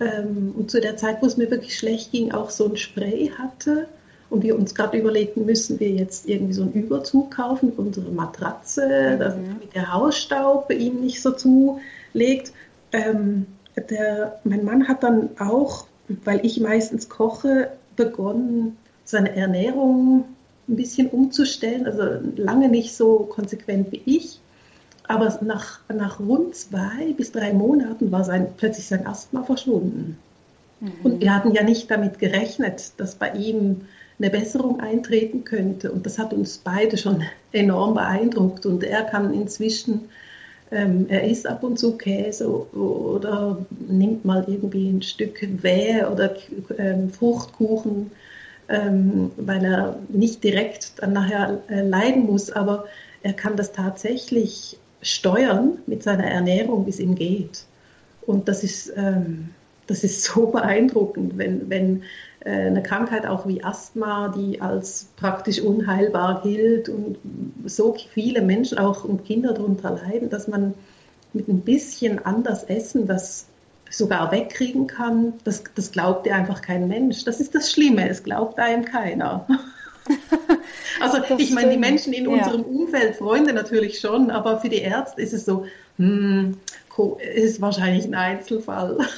[0.00, 3.30] Ähm, und zu der Zeit, wo es mir wirklich schlecht ging, auch so ein Spray
[3.36, 3.88] hatte.
[4.30, 8.10] Und wir uns gerade überlegten, müssen wir jetzt irgendwie so einen Überzug kaufen für unsere
[8.10, 9.18] Matratze, mhm.
[9.18, 12.52] damit der Hausstaub bei ihm nicht so zulegt.
[12.92, 13.46] Ähm,
[13.88, 15.86] der, mein Mann hat dann auch,
[16.24, 20.24] weil ich meistens koche, begonnen, seine Ernährung
[20.68, 21.86] ein bisschen umzustellen.
[21.86, 22.02] Also
[22.36, 24.40] lange nicht so konsequent wie ich.
[25.10, 30.16] Aber nach, nach rund zwei bis drei Monaten war sein, plötzlich sein Asthma verschwunden.
[30.78, 30.92] Mhm.
[31.02, 33.80] Und wir hatten ja nicht damit gerechnet, dass bei ihm
[34.20, 35.90] eine Besserung eintreten könnte.
[35.90, 38.66] Und das hat uns beide schon enorm beeindruckt.
[38.66, 40.02] Und er kann inzwischen,
[40.70, 46.36] ähm, er isst ab und zu Käse oder nimmt mal irgendwie ein Stück Wehe oder
[46.78, 48.12] ähm, Fruchtkuchen,
[48.68, 52.52] ähm, weil er nicht direkt dann nachher äh, leiden muss.
[52.52, 52.84] Aber
[53.24, 57.64] er kann das tatsächlich steuern mit seiner Ernährung, wie es ihm geht.
[58.26, 59.50] Und das ist, ähm,
[59.86, 62.02] das ist so beeindruckend, wenn, wenn
[62.40, 67.18] äh, eine Krankheit auch wie Asthma, die als praktisch unheilbar gilt und
[67.64, 70.74] so viele Menschen auch und Kinder darunter leiden, dass man
[71.32, 73.46] mit ein bisschen anders Essen das
[73.90, 77.24] sogar wegkriegen kann, das, das glaubt dir einfach kein Mensch.
[77.24, 79.46] Das ist das Schlimme, es glaubt einem keiner.
[81.00, 82.30] Also das ich meine, die Menschen in ja.
[82.30, 85.64] unserem Umfeld, Freunde natürlich schon, aber für die Ärzte ist es so,
[85.96, 86.58] hm,
[87.34, 88.98] ist wahrscheinlich ein Einzelfall.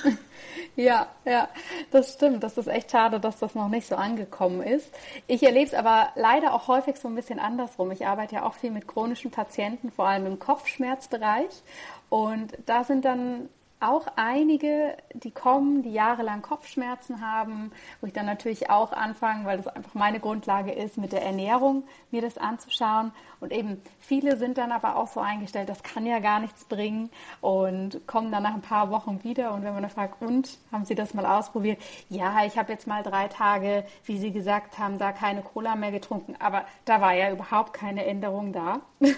[0.75, 1.49] Ja, ja,
[1.90, 2.42] das stimmt.
[2.42, 4.90] Das ist echt schade, dass das noch nicht so angekommen ist.
[5.27, 7.90] Ich erlebe es aber leider auch häufig so ein bisschen andersrum.
[7.90, 11.62] Ich arbeite ja auch viel mit chronischen Patienten, vor allem im Kopfschmerzbereich.
[12.09, 13.51] Und da sind dann
[13.83, 19.57] auch einige, die kommen, die jahrelang Kopfschmerzen haben, wo ich dann natürlich auch anfange, weil
[19.57, 23.12] das einfach meine Grundlage ist, mit der Ernährung mir das anzuschauen.
[23.40, 27.11] Und eben viele sind dann aber auch so eingestellt, das kann ja gar nichts bringen
[27.40, 29.53] und kommen dann nach ein paar Wochen wieder.
[29.53, 31.79] Und wenn man dann fragt, und haben Sie das mal ausprobiert?
[32.09, 35.90] Ja, ich habe jetzt mal drei Tage, wie Sie gesagt haben, da keine Cola mehr
[35.90, 38.81] getrunken, aber da war ja überhaupt keine Änderung da.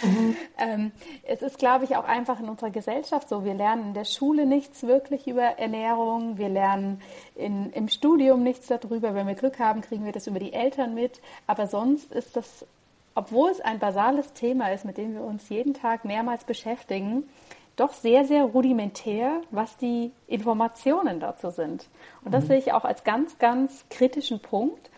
[0.00, 0.36] Mhm.
[0.58, 0.92] ähm,
[1.24, 3.44] es ist, glaube ich, auch einfach in unserer Gesellschaft so.
[3.44, 6.36] Wir lernen in der Schule nichts wirklich über Ernährung.
[6.36, 7.00] Wir lernen
[7.34, 9.14] in, im Studium nichts darüber.
[9.14, 11.20] Wenn wir Glück haben, kriegen wir das über die Eltern mit.
[11.46, 12.66] Aber sonst ist das,
[13.14, 17.28] obwohl es ein basales Thema ist, mit dem wir uns jeden Tag mehrmals beschäftigen,
[17.76, 21.86] doch sehr, sehr rudimentär, was die Informationen dazu sind.
[22.24, 22.48] Und das mhm.
[22.48, 24.90] sehe ich auch als ganz, ganz kritischen Punkt.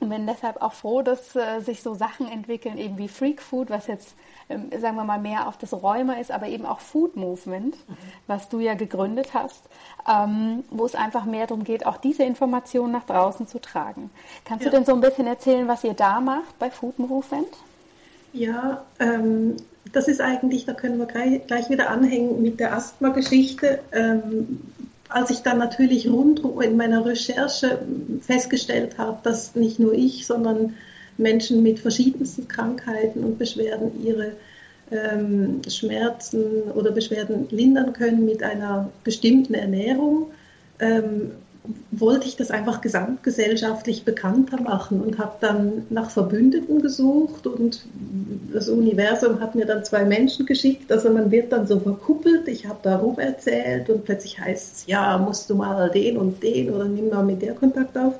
[0.00, 3.70] Und bin deshalb auch froh, dass äh, sich so Sachen entwickeln, eben wie Freak Food,
[3.70, 4.16] was jetzt
[4.80, 7.76] sagen wir mal, mehr auf das Räumer ist, aber eben auch Food Movement,
[8.26, 9.62] was du ja gegründet hast,
[10.08, 14.10] ähm, wo es einfach mehr darum geht, auch diese Informationen nach draußen zu tragen.
[14.44, 14.70] Kannst ja.
[14.70, 17.48] du denn so ein bisschen erzählen, was ihr da macht bei Food Movement?
[18.32, 19.56] Ja, ähm,
[19.92, 23.80] das ist eigentlich, da können wir gleich, gleich wieder anhängen mit der Asthma-Geschichte.
[23.92, 24.60] Ähm,
[25.08, 27.80] als ich dann natürlich rundum in meiner Recherche
[28.20, 30.76] festgestellt habe, dass nicht nur ich, sondern
[31.20, 34.32] Menschen mit verschiedensten Krankheiten und Beschwerden ihre
[34.90, 40.26] ähm, Schmerzen oder Beschwerden lindern können mit einer bestimmten Ernährung,
[40.80, 41.32] ähm,
[41.90, 47.84] wollte ich das einfach gesamtgesellschaftlich bekannter machen und habe dann nach Verbündeten gesucht und
[48.52, 50.90] das Universum hat mir dann zwei Menschen geschickt.
[50.90, 52.48] Also man wird dann so verkuppelt.
[52.48, 56.70] Ich habe darum erzählt und plötzlich heißt es, ja, musst du mal den und den
[56.70, 58.14] oder nimm mal mit der Kontakt auf.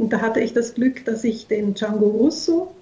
[0.00, 2.72] Und da hatte ich das Glück, dass ich den Django Russo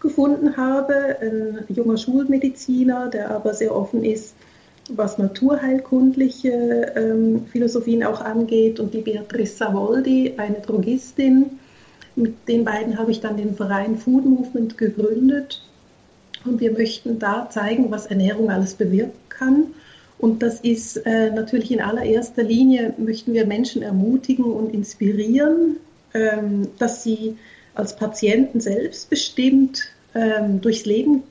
[0.00, 4.34] gefunden habe, ein junger Schulmediziner, der aber sehr offen ist
[4.90, 11.58] was naturheilkundliche ähm, Philosophien auch angeht, und die Beatrice Savoldi, eine Drogistin.
[12.14, 15.62] Mit den beiden habe ich dann den Verein Food Movement gegründet.
[16.44, 19.64] Und wir möchten da zeigen, was Ernährung alles bewirken kann.
[20.18, 25.76] Und das ist äh, natürlich in allererster Linie, möchten wir Menschen ermutigen und inspirieren,
[26.78, 27.36] dass sie
[27.74, 31.22] als Patienten selbstbestimmt ähm, durchs Leben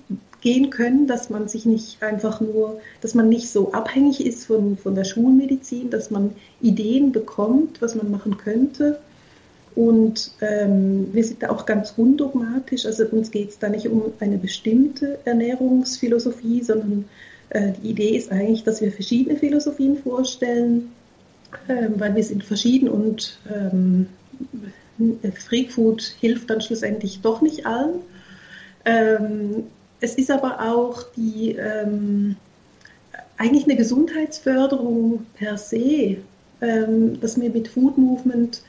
[0.42, 4.78] gehen können, dass man sich nicht einfach nur, dass man nicht so abhängig ist von,
[4.78, 9.00] von der Schulmedizin, dass man Ideen bekommt, was man machen könnte.
[9.74, 12.86] Und ähm, wir sind da auch ganz undogmatisch.
[12.86, 17.06] Also uns geht es da nicht um eine bestimmte Ernährungsphilosophie, sondern
[17.50, 20.92] äh, die Idee ist eigentlich, dass wir verschiedene Philosophien vorstellen,
[21.68, 24.08] äh, weil wir sind verschieden und ähm,
[25.36, 28.02] Freak Food hilft dann schlussendlich doch nicht allen.
[28.86, 29.64] Ähm,
[30.00, 32.36] es ist aber auch die, ähm,
[33.38, 36.18] eigentlich eine Gesundheitsförderung per se,
[36.62, 38.62] ähm, dass wir mit Food Movement,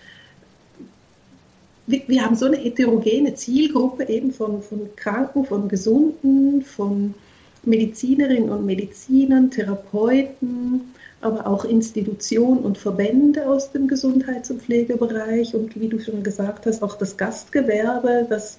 [1.87, 7.15] wir, wir, haben so eine heterogene Zielgruppe eben von, von Kranken, von Gesunden, von
[7.63, 15.79] Medizinerinnen und Medizinern, Therapeuten, aber auch Institutionen und Verbände aus dem Gesundheits- und Pflegebereich und
[15.81, 18.59] wie du schon gesagt hast, auch das Gastgewerbe, das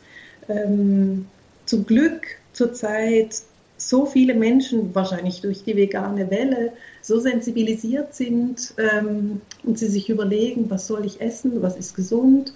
[0.49, 1.25] ähm,
[1.65, 3.41] zum Glück zurzeit
[3.77, 10.09] so viele Menschen, wahrscheinlich durch die vegane Welle, so sensibilisiert sind ähm, und sie sich
[10.09, 12.53] überlegen, was soll ich essen, was ist gesund,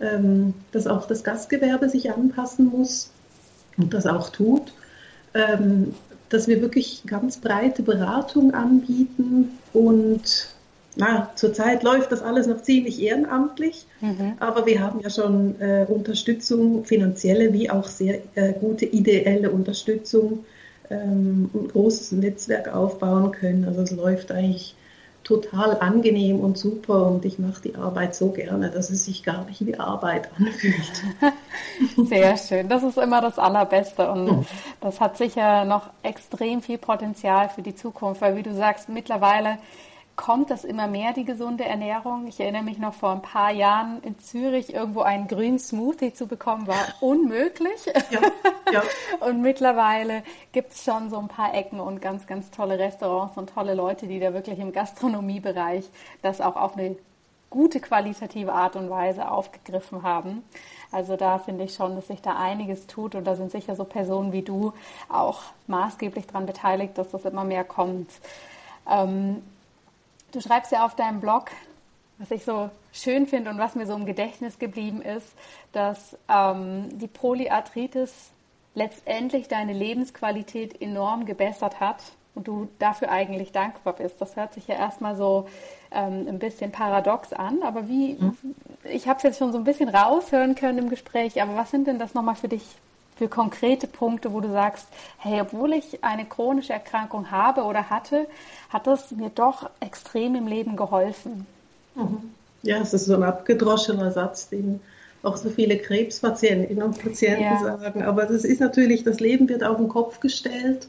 [0.00, 3.10] ähm, dass auch das Gastgewerbe sich anpassen muss
[3.76, 4.72] und das auch tut,
[5.34, 5.94] ähm,
[6.32, 10.48] dass wir wirklich ganz breite Beratung anbieten und
[10.94, 14.34] na, zurzeit läuft das alles noch ziemlich ehrenamtlich, mhm.
[14.40, 20.44] aber wir haben ja schon äh, Unterstützung, finanzielle wie auch sehr äh, gute ideelle Unterstützung,
[20.90, 23.64] ähm, ein großes Netzwerk aufbauen können.
[23.64, 24.74] Also es läuft eigentlich
[25.24, 29.44] total angenehm und super und ich mache die Arbeit so gerne, dass es sich gar
[29.44, 31.02] nicht wie Arbeit anfühlt.
[32.08, 34.46] Sehr schön, das ist immer das Allerbeste und
[34.80, 39.58] das hat sicher noch extrem viel Potenzial für die Zukunft, weil wie du sagst, mittlerweile
[40.22, 42.28] kommt das immer mehr, die gesunde Ernährung.
[42.28, 46.28] Ich erinnere mich noch vor ein paar Jahren in Zürich irgendwo einen grünen Smoothie zu
[46.28, 47.86] bekommen, war unmöglich.
[47.86, 48.20] Ja,
[48.70, 48.82] ja.
[49.18, 53.50] und mittlerweile gibt es schon so ein paar Ecken und ganz, ganz tolle Restaurants und
[53.52, 55.90] tolle Leute, die da wirklich im Gastronomiebereich
[56.22, 56.94] das auch auf eine
[57.50, 60.44] gute qualitative Art und Weise aufgegriffen haben.
[60.92, 63.82] Also da finde ich schon, dass sich da einiges tut und da sind sicher so
[63.82, 64.72] Personen wie du
[65.08, 68.08] auch maßgeblich daran beteiligt, dass das immer mehr kommt.
[68.88, 69.42] Ähm,
[70.32, 71.50] Du schreibst ja auf deinem Blog,
[72.18, 75.34] was ich so schön finde und was mir so im Gedächtnis geblieben ist,
[75.72, 78.30] dass ähm, die Polyarthritis
[78.74, 82.02] letztendlich deine Lebensqualität enorm gebessert hat
[82.34, 84.20] und du dafür eigentlich dankbar bist.
[84.20, 85.46] Das hört sich ja erstmal so
[85.90, 88.36] ähm, ein bisschen paradox an, aber wie, mhm.
[88.84, 91.86] ich habe es jetzt schon so ein bisschen raushören können im Gespräch, aber was sind
[91.86, 92.64] denn das nochmal für dich
[93.16, 94.86] für konkrete Punkte, wo du sagst,
[95.18, 98.26] hey, obwohl ich eine chronische Erkrankung habe oder hatte,
[98.70, 101.46] hat das mir doch extrem im Leben geholfen.
[101.94, 102.32] Mhm.
[102.62, 104.80] Ja, es ist so ein abgedroschener Satz, den
[105.22, 107.78] auch so viele Krebspatientinnen und Patienten ja.
[107.78, 108.02] sagen.
[108.02, 110.88] Aber das ist natürlich, das Leben wird auf den Kopf gestellt.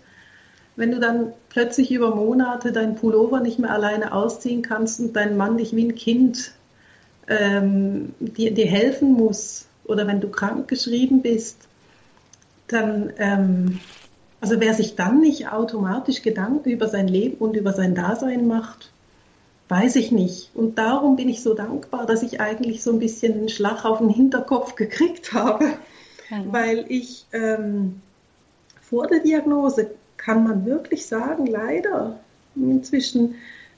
[0.75, 5.37] Wenn du dann plötzlich über Monate deinen Pullover nicht mehr alleine ausziehen kannst und dein
[5.37, 6.51] Mann dich wie ein Kind
[7.27, 11.57] ähm, dir, dir helfen muss oder wenn du krank geschrieben bist,
[12.67, 13.79] dann, ähm,
[14.41, 18.91] also wer sich dann nicht automatisch Gedanken über sein Leben und über sein Dasein macht,
[19.69, 20.51] weiß ich nicht.
[20.53, 23.99] Und darum bin ich so dankbar, dass ich eigentlich so ein bisschen einen Schlag auf
[23.99, 25.65] den Hinterkopf gekriegt habe,
[26.29, 26.51] mhm.
[26.51, 28.01] weil ich ähm,
[28.81, 32.19] vor der Diagnose kann man wirklich sagen, leider,
[32.55, 33.35] inzwischen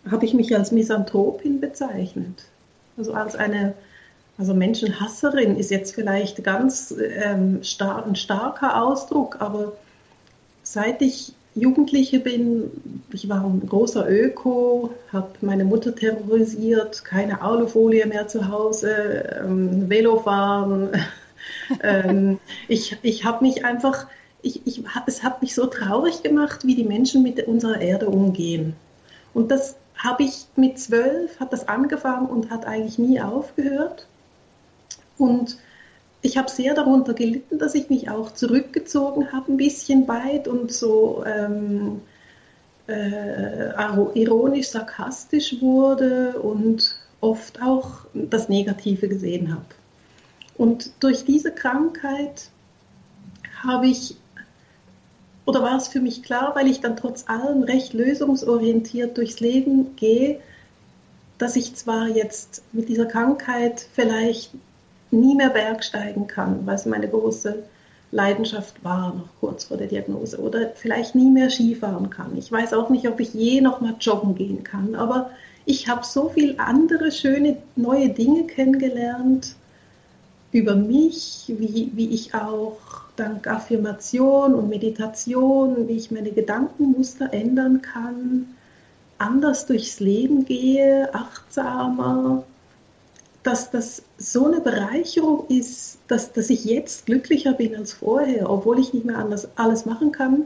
[0.09, 2.45] habe ich mich als Misanthropin bezeichnet.
[2.97, 3.73] Also als eine
[4.37, 9.73] also Menschenhasserin ist jetzt vielleicht ganz ähm, star ein starker Ausdruck, aber
[10.63, 12.69] seit ich Jugendliche bin,
[13.13, 19.89] ich war ein großer Öko, habe meine Mutter terrorisiert, keine Alufolie mehr zu Hause, ähm,
[19.89, 20.89] Velofahren,
[21.81, 24.07] ähm, ich ich habe mich einfach,
[24.41, 28.75] ich, ich, es hat mich so traurig gemacht, wie die Menschen mit unserer Erde umgehen.
[29.33, 34.07] Und das habe ich mit zwölf, hat das angefangen und hat eigentlich nie aufgehört.
[35.17, 35.57] Und
[36.21, 40.73] ich habe sehr darunter gelitten, dass ich mich auch zurückgezogen habe, ein bisschen weit und
[40.73, 42.01] so ähm,
[42.87, 43.71] äh,
[44.13, 49.65] ironisch, sarkastisch wurde und oft auch das Negative gesehen habe.
[50.57, 52.49] Und durch diese Krankheit
[53.63, 54.15] habe ich,
[55.45, 59.95] oder war es für mich klar, weil ich dann trotz allem recht lösungsorientiert durchs Leben
[59.95, 60.39] gehe,
[61.37, 64.51] dass ich zwar jetzt mit dieser Krankheit vielleicht
[65.15, 67.63] nie mehr bergsteigen kann, es meine große
[68.11, 72.37] Leidenschaft war, noch kurz vor der Diagnose, oder vielleicht nie mehr Skifahren kann.
[72.37, 75.31] Ich weiß auch nicht, ob ich je noch mal joggen gehen kann, aber
[75.65, 79.55] ich habe so viele andere schöne neue Dinge kennengelernt
[80.51, 82.77] über mich, wie, wie ich auch
[83.15, 88.47] dank Affirmation und Meditation, wie ich meine Gedankenmuster ändern kann,
[89.17, 92.43] anders durchs Leben gehe, achtsamer,
[93.45, 98.79] dass das so eine Bereicherung ist, dass, dass ich jetzt glücklicher bin als vorher, obwohl
[98.79, 100.45] ich nicht mehr anders alles machen kann.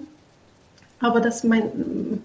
[1.00, 2.22] Aber dass mein,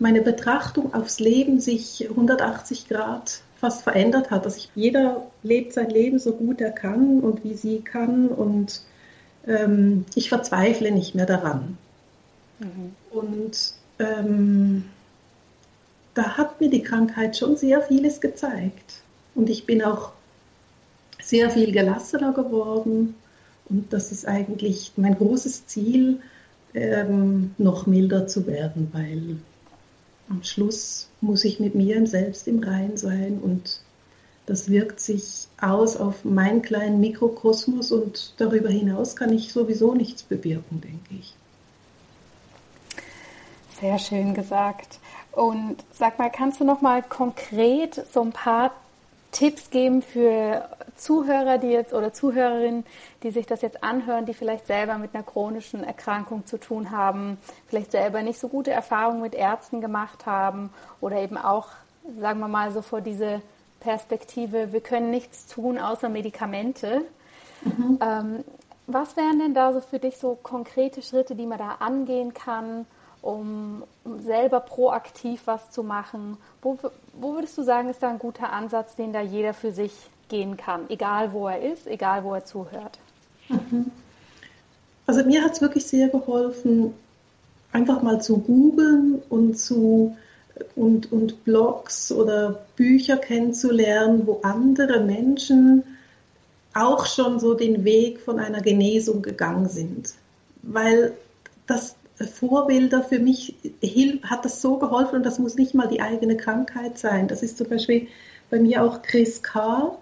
[0.00, 4.44] meine Betrachtung aufs Leben sich 180 Grad fast verändert hat.
[4.44, 8.82] Dass ich, jeder lebt sein Leben so gut er kann und wie sie kann und
[9.46, 11.78] ähm, ich verzweifle nicht mehr daran.
[12.58, 12.96] Mhm.
[13.10, 14.86] Und ähm,
[16.14, 19.02] da hat mir die Krankheit schon sehr vieles gezeigt.
[19.36, 20.15] Und ich bin auch
[21.26, 23.16] sehr viel gelassener geworden.
[23.68, 26.20] Und das ist eigentlich mein großes Ziel,
[26.72, 29.36] ähm, noch milder zu werden, weil
[30.28, 33.80] am Schluss muss ich mit mir selbst im Rein sein und
[34.44, 40.22] das wirkt sich aus auf meinen kleinen Mikrokosmos und darüber hinaus kann ich sowieso nichts
[40.22, 41.34] bewirken, denke ich.
[43.80, 45.00] Sehr schön gesagt.
[45.32, 48.72] Und sag mal, kannst du noch mal konkret so ein paar
[49.32, 52.84] Tipps geben für Zuhörer, die jetzt oder Zuhörerinnen,
[53.22, 57.38] die sich das jetzt anhören, die vielleicht selber mit einer chronischen Erkrankung zu tun haben,
[57.66, 61.68] vielleicht selber nicht so gute Erfahrungen mit Ärzten gemacht haben oder eben auch,
[62.18, 63.42] sagen wir mal, so vor diese
[63.80, 67.02] Perspektive, wir können nichts tun außer Medikamente.
[67.62, 67.98] Mhm.
[68.00, 68.44] Ähm,
[68.86, 72.86] was wären denn da so für dich so konkrete Schritte, die man da angehen kann,
[73.26, 73.82] um,
[74.24, 76.36] selber proaktiv was zu machen?
[76.62, 76.78] Wo,
[77.14, 79.92] wo würdest du sagen, ist da ein guter Ansatz, den da jeder für sich
[80.28, 82.98] gehen kann, egal wo er ist, egal wo er zuhört?
[83.48, 83.90] Mhm.
[85.06, 86.94] Also mir hat es wirklich sehr geholfen,
[87.72, 90.16] einfach mal zu googeln und zu
[90.74, 95.84] und, und Blogs oder Bücher kennenzulernen, wo andere Menschen
[96.74, 100.14] auch schon so den Weg von einer Genesung gegangen sind.
[100.62, 101.12] Weil
[101.66, 103.54] das Vorbilder für mich
[104.22, 107.28] hat das so geholfen und das muss nicht mal die eigene Krankheit sein.
[107.28, 108.08] Das ist zum Beispiel
[108.50, 109.98] bei mir auch Chris Carr,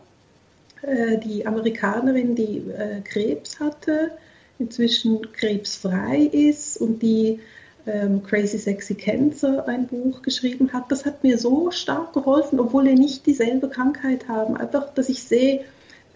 [0.82, 4.12] äh, die Amerikanerin, die äh, Krebs hatte,
[4.58, 7.40] inzwischen krebsfrei ist und die
[7.86, 10.90] ähm, Crazy Sexy Cancer ein Buch geschrieben hat.
[10.90, 14.56] Das hat mir so stark geholfen, obwohl wir nicht dieselbe Krankheit haben.
[14.56, 15.64] Einfach, dass ich sehe,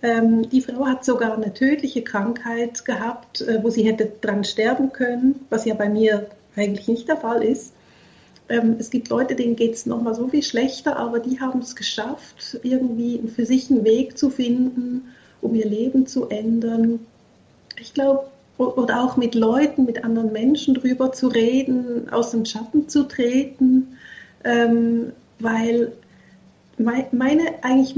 [0.03, 4.93] ähm, die Frau hat sogar eine tödliche Krankheit gehabt, äh, wo sie hätte dran sterben
[4.93, 7.73] können, was ja bei mir eigentlich nicht der Fall ist.
[8.49, 11.75] Ähm, es gibt Leute, denen geht es nochmal so viel schlechter, aber die haben es
[11.77, 17.01] geschafft, irgendwie für sich einen Weg zu finden, um ihr Leben zu ändern.
[17.81, 22.89] Ich glaube, oder auch mit Leuten, mit anderen Menschen drüber zu reden, aus dem Schatten
[22.89, 23.99] zu treten,
[24.45, 25.93] ähm, weil
[26.77, 27.95] meine eigentlich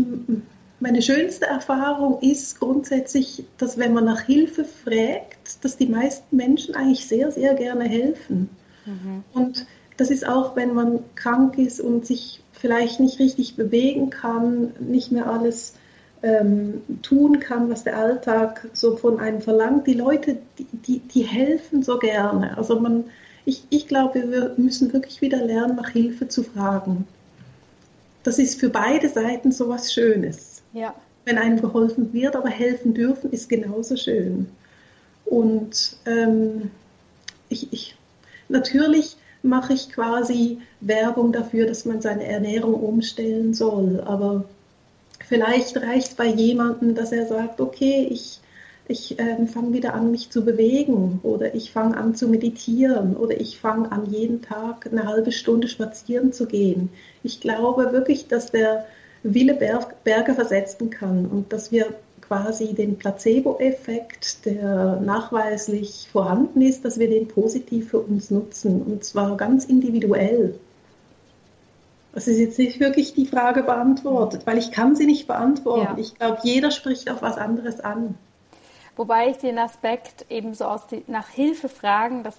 [0.81, 6.75] meine schönste Erfahrung ist grundsätzlich, dass wenn man nach Hilfe fragt, dass die meisten Menschen
[6.75, 8.49] eigentlich sehr, sehr gerne helfen.
[8.87, 9.23] Mhm.
[9.35, 9.67] Und
[9.99, 15.13] das ist auch, wenn man krank ist und sich vielleicht nicht richtig bewegen kann, nicht
[15.13, 15.75] mehr alles
[16.23, 19.87] ähm, tun kann, was der Alltag so von einem verlangt.
[19.87, 22.57] Die Leute, die, die, die helfen so gerne.
[22.57, 23.05] Also man,
[23.45, 27.07] ich, ich glaube, wir müssen wirklich wieder lernen, nach Hilfe zu fragen.
[28.23, 30.50] Das ist für beide Seiten so was Schönes.
[30.73, 30.95] Ja.
[31.25, 34.49] Wenn einem geholfen wird, aber helfen dürfen, ist genauso schön.
[35.25, 36.71] Und ähm,
[37.49, 37.95] ich, ich,
[38.49, 44.01] natürlich mache ich quasi Werbung dafür, dass man seine Ernährung umstellen soll.
[44.01, 44.45] Aber
[45.27, 48.41] vielleicht reicht bei jemandem, dass er sagt, okay, ich,
[48.89, 53.41] ich äh, fange wieder an, mich zu bewegen oder ich fange an zu meditieren oder
[53.41, 56.91] ich fange an, jeden Tag eine halbe Stunde spazieren zu gehen.
[57.23, 58.87] Ich glaube wirklich, dass der
[59.23, 61.95] Wille Berge versetzen kann und dass wir
[62.31, 69.05] quasi den Placebo-Effekt, der nachweislich vorhanden ist, dass wir den positiv für uns nutzen und
[69.05, 70.59] zwar ganz individuell.
[72.13, 75.97] Das ist jetzt nicht wirklich die Frage beantwortet, weil ich kann sie nicht beantworten.
[75.97, 75.99] Ja.
[75.99, 78.17] Ich glaube, jeder spricht auf was anderes an.
[78.97, 82.35] Wobei ich den Aspekt eben so aus die, nach Hilfe fragen, das,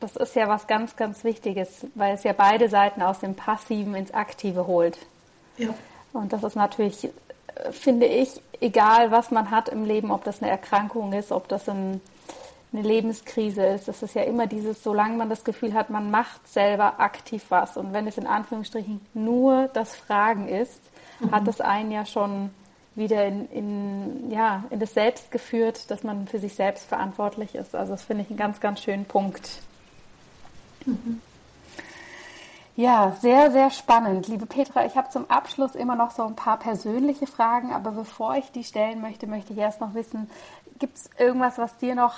[0.00, 3.94] das ist ja was ganz, ganz Wichtiges, weil es ja beide Seiten aus dem Passiven
[3.94, 4.98] ins Aktive holt.
[5.58, 5.74] Ja.
[6.12, 7.10] Und das ist natürlich, äh,
[7.72, 11.68] finde ich, egal was man hat im Leben, ob das eine Erkrankung ist, ob das
[11.68, 12.00] ein
[12.72, 13.88] eine Lebenskrise ist.
[13.88, 17.76] Das ist ja immer dieses, solange man das Gefühl hat, man macht selber aktiv was.
[17.76, 20.80] Und wenn es in Anführungsstrichen nur das Fragen ist,
[21.20, 21.30] mhm.
[21.30, 22.50] hat es einen ja schon
[22.94, 27.74] wieder in, in, ja, in das Selbst geführt, dass man für sich selbst verantwortlich ist.
[27.74, 29.48] Also das finde ich einen ganz, ganz schönen Punkt.
[30.84, 31.20] Mhm.
[32.78, 34.28] Ja, sehr, sehr spannend.
[34.28, 38.36] Liebe Petra, ich habe zum Abschluss immer noch so ein paar persönliche Fragen, aber bevor
[38.36, 40.30] ich die stellen möchte, möchte ich erst noch wissen,
[40.78, 42.14] gibt es irgendwas, was dir noch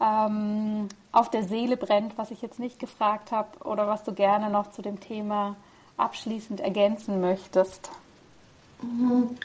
[0.00, 4.50] ähm, auf der Seele brennt, was ich jetzt nicht gefragt habe oder was du gerne
[4.50, 5.54] noch zu dem Thema
[5.96, 7.92] abschließend ergänzen möchtest?
[8.82, 9.38] Mhm.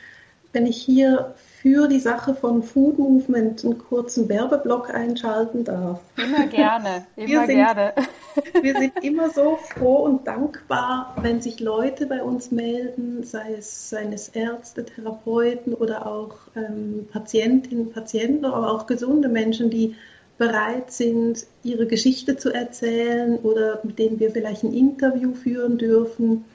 [0.52, 6.00] Wenn ich hier für die Sache von Food Movement einen kurzen Werbeblock einschalten darf.
[6.18, 7.94] Immer gerne, immer wir sind, gerne.
[8.62, 13.90] Wir sind immer so froh und dankbar, wenn sich Leute bei uns melden, sei es
[13.90, 19.96] seines Ärzte, Therapeuten oder auch ähm, Patientinnen, Patienten, aber auch gesunde Menschen, die
[20.38, 26.46] bereit sind, ihre Geschichte zu erzählen oder mit denen wir vielleicht ein Interview führen dürfen.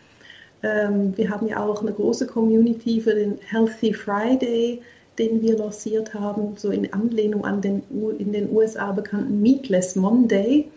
[0.65, 4.81] Ähm, wir haben ja auch eine große Community für den Healthy Friday,
[5.19, 7.83] den wir lanciert haben, so in Anlehnung an den
[8.19, 10.71] in den USA bekannten Meatless Monday.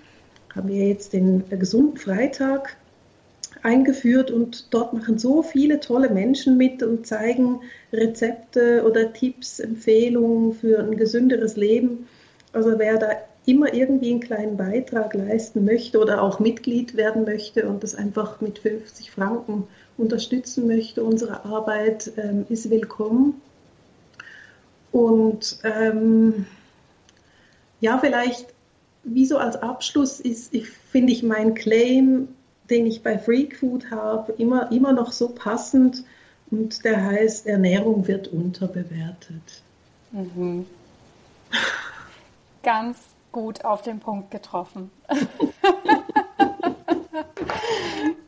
[0.53, 2.75] Haben wir jetzt den gesunden Freitag
[3.63, 7.61] eingeführt und dort machen so viele tolle Menschen mit und zeigen
[7.93, 12.07] Rezepte oder Tipps, Empfehlungen für ein gesünderes Leben.
[12.51, 13.09] Also wer da
[13.47, 18.41] immer irgendwie einen kleinen Beitrag leisten möchte oder auch Mitglied werden möchte und das einfach
[18.41, 19.67] mit 50 Franken
[19.97, 23.41] unterstützen möchte, unsere Arbeit ähm, ist willkommen.
[24.91, 26.45] Und ähm,
[27.79, 28.47] ja, vielleicht
[29.03, 32.27] wie so als Abschluss ist, ich, finde ich meinen Claim,
[32.69, 36.03] den ich bei Freak Food habe, immer, immer noch so passend
[36.51, 39.63] und der heißt, Ernährung wird unterbewertet.
[40.11, 40.65] Mhm
[42.67, 42.97] ganz
[43.37, 44.89] gut auf den Punkt getroffen.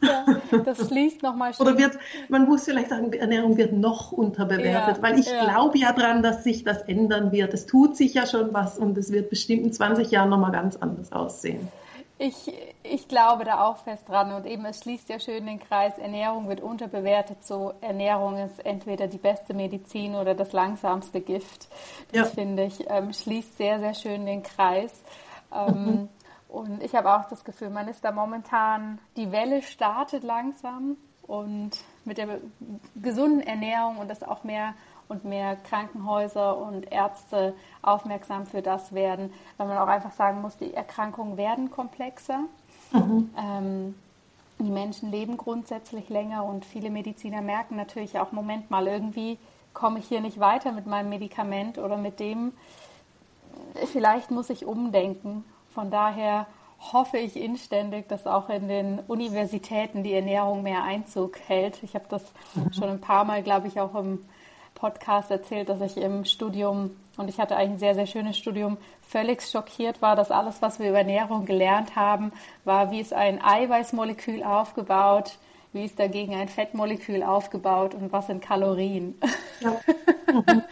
[0.03, 0.25] ja,
[0.63, 1.97] das schließt nochmal Oder wird,
[2.27, 5.45] man muss vielleicht sagen, Ernährung wird noch unterbewertet, ja, weil ich ja.
[5.45, 7.55] glaube ja daran, dass sich das ändern wird.
[7.55, 10.75] Es tut sich ja schon was und es wird bestimmt in 20 Jahren nochmal ganz
[10.75, 11.67] anders aussehen.
[12.21, 12.51] Ich,
[12.83, 16.49] ich glaube da auch fest dran und eben es schließt ja schön den Kreis, Ernährung
[16.49, 21.69] wird unterbewertet, so Ernährung ist entweder die beste Medizin oder das langsamste Gift.
[22.11, 22.25] Das ja.
[22.25, 24.91] finde ich, ähm, schließt sehr, sehr schön den Kreis.
[25.55, 26.09] Ähm, mhm.
[26.49, 31.71] Und ich habe auch das Gefühl, man ist da momentan, die Welle startet langsam und
[32.03, 32.41] mit der
[33.01, 34.73] gesunden Ernährung und das auch mehr
[35.09, 40.55] und mehr Krankenhäuser und Ärzte aufmerksam für das werden, weil man auch einfach sagen muss,
[40.55, 42.41] die Erkrankungen werden komplexer.
[42.93, 43.29] Mhm.
[43.37, 43.95] Ähm,
[44.59, 49.37] die Menschen leben grundsätzlich länger und viele Mediziner merken natürlich auch, Moment mal, irgendwie
[49.73, 52.53] komme ich hier nicht weiter mit meinem Medikament oder mit dem,
[53.91, 55.43] vielleicht muss ich umdenken.
[55.73, 56.45] Von daher
[56.93, 61.81] hoffe ich inständig, dass auch in den Universitäten die Ernährung mehr Einzug hält.
[61.83, 62.73] Ich habe das mhm.
[62.73, 64.19] schon ein paar Mal, glaube ich, auch im
[64.79, 68.77] Podcast erzählt, dass ich im Studium, und ich hatte eigentlich ein sehr, sehr schönes Studium,
[69.01, 72.31] völlig schockiert war, dass alles, was wir über Ernährung gelernt haben,
[72.63, 75.37] war, wie ist ein Eiweißmolekül aufgebaut,
[75.73, 79.19] wie ist dagegen ein Fettmolekül aufgebaut und was sind Kalorien.
[79.59, 79.79] Ja.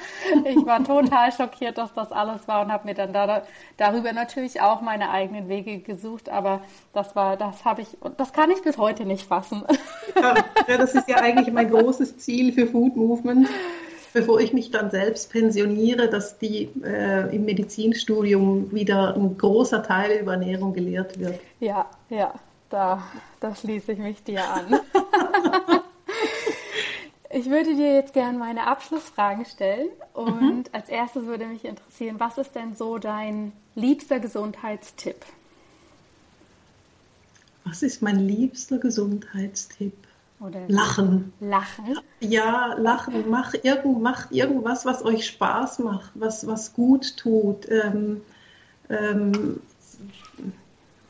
[0.45, 3.43] ich war total schockiert, dass das alles war und habe mir dann da,
[3.76, 6.62] darüber natürlich auch meine eigenen Wege gesucht, aber
[6.93, 9.64] das war, das habe ich, das kann ich bis heute nicht fassen.
[10.16, 13.47] ja, das ist ja eigentlich mein großes Ziel für Food Movement
[14.14, 20.20] bevor ich mich dann selbst pensioniere, dass die äh, im Medizinstudium wieder ein großer Teil
[20.20, 21.39] über Ernährung gelehrt wird.
[21.60, 22.34] Ja, ja,
[22.70, 23.03] da,
[23.39, 24.80] da schließe ich mich dir an.
[27.30, 30.64] ich würde dir jetzt gerne meine Abschlussfragen stellen und mhm.
[30.72, 35.26] als erstes würde mich interessieren, was ist denn so dein liebster Gesundheitstipp?
[37.64, 40.07] Was ist mein liebster Gesundheitstipp?
[40.39, 41.33] Oder lachen.
[41.39, 41.97] Lachen.
[42.19, 43.25] Ja, lachen.
[43.29, 47.67] Mach irgend, macht irgendwas, was euch Spaß macht, was, was gut tut.
[47.69, 48.21] Ähm,
[48.89, 49.59] ähm,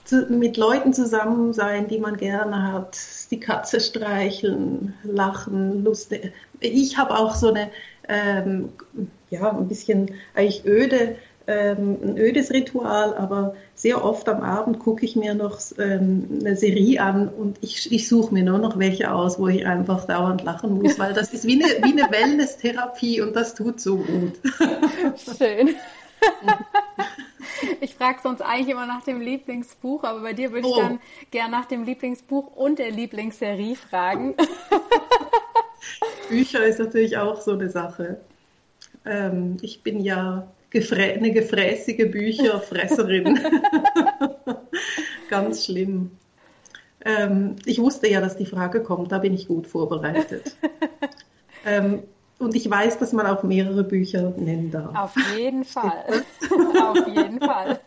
[0.06, 2.98] zu, mit Leuten zusammen sein, die man gerne hat,
[3.30, 6.32] die Katze streicheln, lachen, lustig.
[6.62, 7.70] Ich habe auch so eine,
[8.08, 8.70] ähm,
[9.30, 11.18] ja, ein bisschen eigentlich öde,
[11.48, 16.58] ähm, ein ödes Ritual, aber sehr oft am Abend gucke ich mir noch ähm, eine
[16.58, 20.44] Serie an und ich, ich suche mir nur noch welche aus, wo ich einfach dauernd
[20.44, 24.34] lachen muss, weil das ist wie eine, wie eine Wellness-Therapie und das tut so gut.
[25.38, 25.76] Schön.
[27.82, 30.80] Ich frage sonst eigentlich immer nach dem Lieblingsbuch, aber bei dir würde ich oh.
[30.80, 31.00] dann
[31.32, 34.36] gern nach dem Lieblingsbuch und der Lieblingsserie fragen.
[36.30, 38.20] Bücher ist natürlich auch so eine Sache.
[39.06, 43.40] Ähm, ich bin ja gefrä eine gefräßige Bücherfresserin.
[45.30, 46.12] Ganz schlimm.
[47.06, 50.56] Ähm, ich wusste ja, dass die Frage kommt, da bin ich gut vorbereitet.
[51.66, 52.04] Ähm,
[52.40, 54.96] und ich weiß, dass man auch mehrere Bücher nennen darf.
[54.96, 56.24] Auf jeden Fall.
[56.82, 57.80] Auf jeden Fall.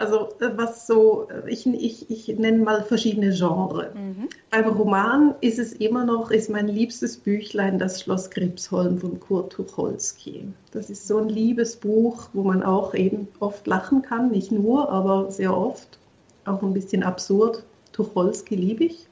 [0.00, 3.92] Also was so, ich, ich, ich nenne mal verschiedene Genres.
[3.94, 4.30] Mhm.
[4.50, 9.52] Beim Roman ist es immer noch, ist mein liebstes Büchlein das Schloss Gripsholm von Kurt
[9.52, 10.48] Tucholsky.
[10.72, 14.90] Das ist so ein liebes Buch, wo man auch eben oft lachen kann, nicht nur,
[14.90, 15.98] aber sehr oft.
[16.46, 17.62] Auch ein bisschen absurd.
[17.92, 19.06] Tucholsky liebe ich.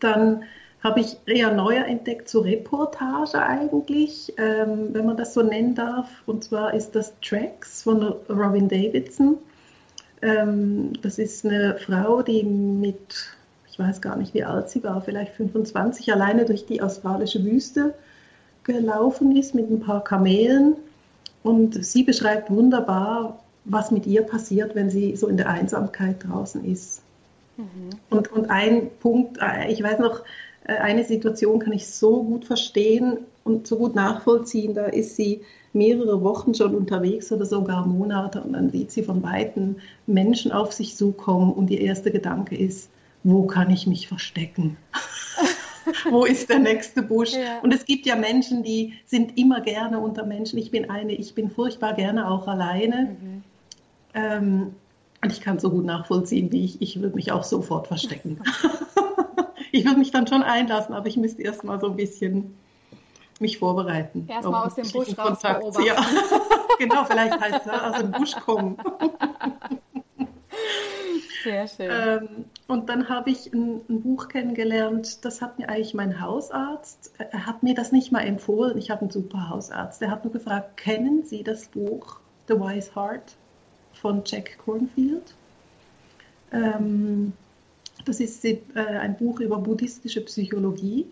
[0.00, 0.42] Dann
[0.86, 6.08] habe ich eher neuer entdeckt zur Reportage eigentlich, ähm, wenn man das so nennen darf.
[6.26, 9.36] Und zwar ist das Tracks von Robin Davidson.
[10.22, 13.30] Ähm, das ist eine Frau, die mit,
[13.68, 17.94] ich weiß gar nicht, wie alt sie war, vielleicht 25, alleine durch die australische Wüste
[18.62, 20.76] gelaufen ist mit ein paar Kamelen.
[21.42, 26.64] Und sie beschreibt wunderbar, was mit ihr passiert, wenn sie so in der Einsamkeit draußen
[26.64, 27.02] ist.
[27.56, 27.90] Mhm.
[28.08, 30.22] Und, und ein Punkt, äh, ich weiß noch,
[30.68, 34.74] eine Situation kann ich so gut verstehen und so gut nachvollziehen.
[34.74, 35.42] Da ist sie
[35.72, 40.72] mehrere Wochen schon unterwegs oder sogar Monate und dann sieht sie von Weitem Menschen auf
[40.72, 42.90] sich zukommen und ihr erster Gedanke ist,
[43.22, 44.76] wo kann ich mich verstecken?
[46.10, 47.34] wo ist der nächste Busch?
[47.34, 47.60] Ja.
[47.60, 50.58] Und es gibt ja Menschen, die sind immer gerne unter Menschen.
[50.58, 53.16] Ich bin eine, ich bin furchtbar gerne auch alleine.
[53.20, 53.42] Mhm.
[54.14, 54.74] Ähm,
[55.22, 58.40] und ich kann so gut nachvollziehen, wie ich, ich würde mich auch sofort verstecken.
[59.76, 62.56] ich würde mich dann schon einlassen, aber ich müsste erst mal so ein bisschen
[63.38, 64.26] mich vorbereiten.
[64.28, 65.84] Erstmal aus dem Busch raus beobachten.
[65.84, 65.96] Ja.
[66.78, 68.78] genau, vielleicht heißt es aus dem Busch kommen.
[71.44, 71.90] Sehr schön.
[71.90, 77.12] Ähm, und dann habe ich ein, ein, Buch kennengelernt, das hat mir eigentlich mein Hausarzt,
[77.18, 80.32] er hat mir das nicht mal empfohlen, ich habe einen super Hausarzt, der hat nur
[80.32, 82.18] gefragt, kennen Sie das Buch
[82.48, 83.36] The Wise Heart
[83.92, 85.34] von Jack Cornfield?
[86.50, 87.32] Ähm,
[88.06, 91.06] das ist äh, ein Buch über buddhistische Psychologie.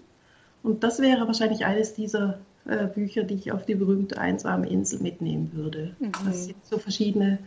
[0.62, 5.00] Und das wäre wahrscheinlich eines dieser äh, Bücher, die ich auf die berühmte einsame Insel
[5.00, 5.94] mitnehmen würde.
[5.98, 6.12] Mhm.
[6.24, 7.38] Das sind so verschiedene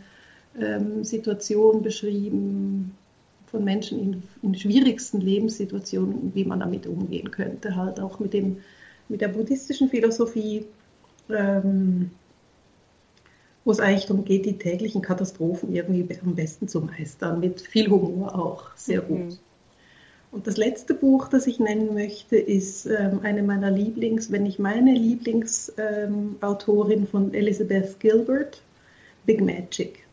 [0.58, 2.94] ähm, Situationen beschrieben
[3.46, 7.74] von Menschen in, in, schwierigsten Lebenssituationen, wie man damit umgehen könnte.
[7.74, 8.58] Halt auch mit, dem,
[9.08, 10.66] mit der buddhistischen Philosophie.
[11.30, 12.10] Ähm,
[13.64, 17.90] wo es eigentlich darum geht, die täglichen Katastrophen irgendwie am besten zu meistern, mit viel
[17.90, 19.06] Humor auch, sehr mhm.
[19.06, 19.38] gut.
[20.30, 24.58] Und das letzte Buch, das ich nennen möchte, ist ähm, eine meiner Lieblings, wenn nicht
[24.58, 28.60] meine Lieblingsautorin ähm, von Elizabeth Gilbert,
[29.24, 30.04] Big Magic.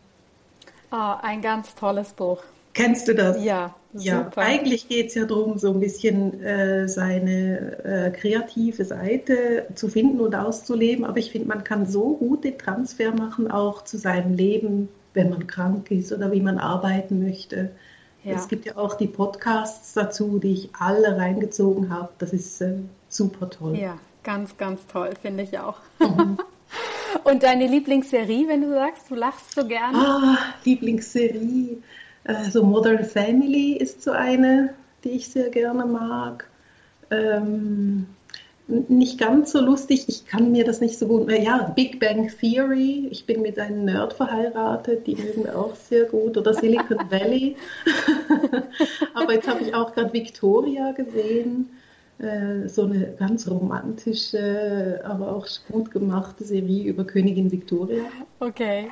[0.90, 2.42] Ah, ein ganz tolles Buch.
[2.76, 3.42] Kennst du das?
[3.44, 4.26] Ja, ja.
[4.26, 4.42] Super.
[4.42, 10.20] Eigentlich geht es ja darum, so ein bisschen äh, seine äh, kreative Seite zu finden
[10.20, 11.06] und auszuleben.
[11.06, 15.30] Aber ich finde, man kann so gut den Transfer machen, auch zu seinem Leben, wenn
[15.30, 17.72] man krank ist oder wie man arbeiten möchte.
[18.26, 18.34] Ja.
[18.36, 22.10] Es gibt ja auch die Podcasts dazu, die ich alle reingezogen habe.
[22.18, 22.74] Das ist äh,
[23.08, 23.78] super toll.
[23.78, 25.78] Ja, ganz, ganz toll, finde ich auch.
[26.00, 26.38] Mhm.
[27.24, 29.98] Und deine Lieblingsserie, wenn du sagst, du lachst so gerne?
[29.98, 31.78] Ah, Lieblingsserie.
[32.26, 34.74] Äh, so Modern Family ist so eine,
[35.04, 36.48] die ich sehr gerne mag.
[37.12, 38.08] Ähm,
[38.68, 41.32] nicht ganz so lustig, ich kann mir das nicht so gut.
[41.32, 46.06] Ja, Big Bang Theory, ich bin mit einem Nerd verheiratet, die mögen wir auch sehr
[46.06, 46.36] gut.
[46.36, 47.56] Oder Silicon Valley.
[49.14, 51.70] Aber jetzt habe ich auch gerade Victoria gesehen.
[52.18, 58.04] Äh, so eine ganz romantische, aber auch gut gemachte Serie über Königin Victoria.
[58.40, 58.88] Okay.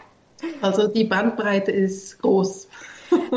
[0.62, 2.68] Also die Bandbreite ist groß.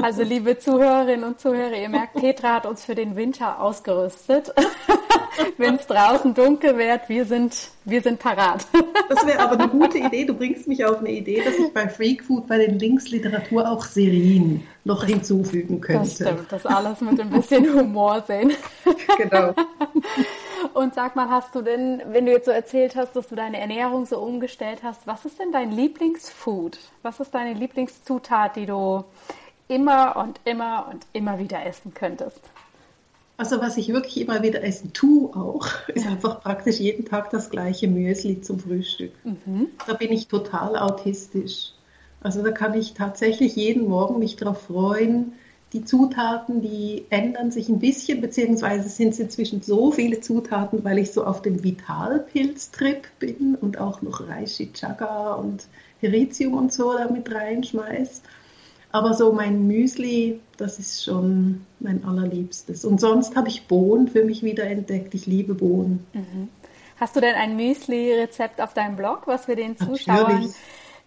[0.02, 4.52] Also liebe Zuhörerinnen und Zuhörer, ihr merkt, Petra hat uns für den Winter ausgerüstet.
[5.58, 8.66] Wenn es draußen dunkel wird, wir sind, wir sind parat.
[9.08, 10.24] Das wäre aber eine gute Idee.
[10.24, 13.70] Du bringst mich auf eine Idee, dass ich bei Freak Food bei den Links Literatur
[13.70, 16.00] auch Serien noch hinzufügen könnte.
[16.04, 18.52] Das stimmt, das alles mit ein bisschen Humor sehen.
[19.16, 19.54] Genau.
[20.74, 23.58] Und sag mal, hast du denn, wenn du jetzt so erzählt hast, dass du deine
[23.58, 26.78] Ernährung so umgestellt hast, was ist denn dein Lieblingsfood?
[27.02, 29.04] Was ist deine Lieblingszutat, die du
[29.68, 32.40] immer und immer und immer wieder essen könntest?
[33.38, 37.50] Also was ich wirklich immer wieder essen tue auch, ist einfach praktisch jeden Tag das
[37.50, 39.12] gleiche Müsli zum Frühstück.
[39.24, 39.68] Mhm.
[39.86, 41.72] Da bin ich total autistisch.
[42.22, 45.34] Also da kann ich tatsächlich jeden Morgen mich darauf freuen.
[45.72, 50.98] Die Zutaten, die ändern sich ein bisschen, beziehungsweise sind es inzwischen so viele Zutaten, weil
[50.98, 55.66] ich so auf dem Vitalpilz-Trip bin und auch noch Reishi Chaga und
[56.00, 58.22] Heritium und so damit reinschmeiße.
[58.92, 62.84] Aber so mein Müsli, das ist schon mein allerliebstes.
[62.84, 65.14] Und sonst habe ich Bohnen für mich wieder entdeckt.
[65.14, 66.06] Ich liebe Bohnen.
[66.12, 66.48] Mhm.
[66.98, 70.32] Hast du denn ein Müsli-Rezept auf deinem Blog, was wir den Zuschauern...
[70.32, 70.54] Natürlich.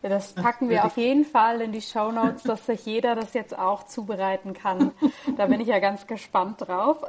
[0.02, 0.70] Das packen Natürlich.
[0.70, 4.54] wir auf jeden Fall in die Show Notes, dass sich jeder das jetzt auch zubereiten
[4.54, 4.92] kann.
[5.36, 7.04] Da bin ich ja ganz gespannt drauf.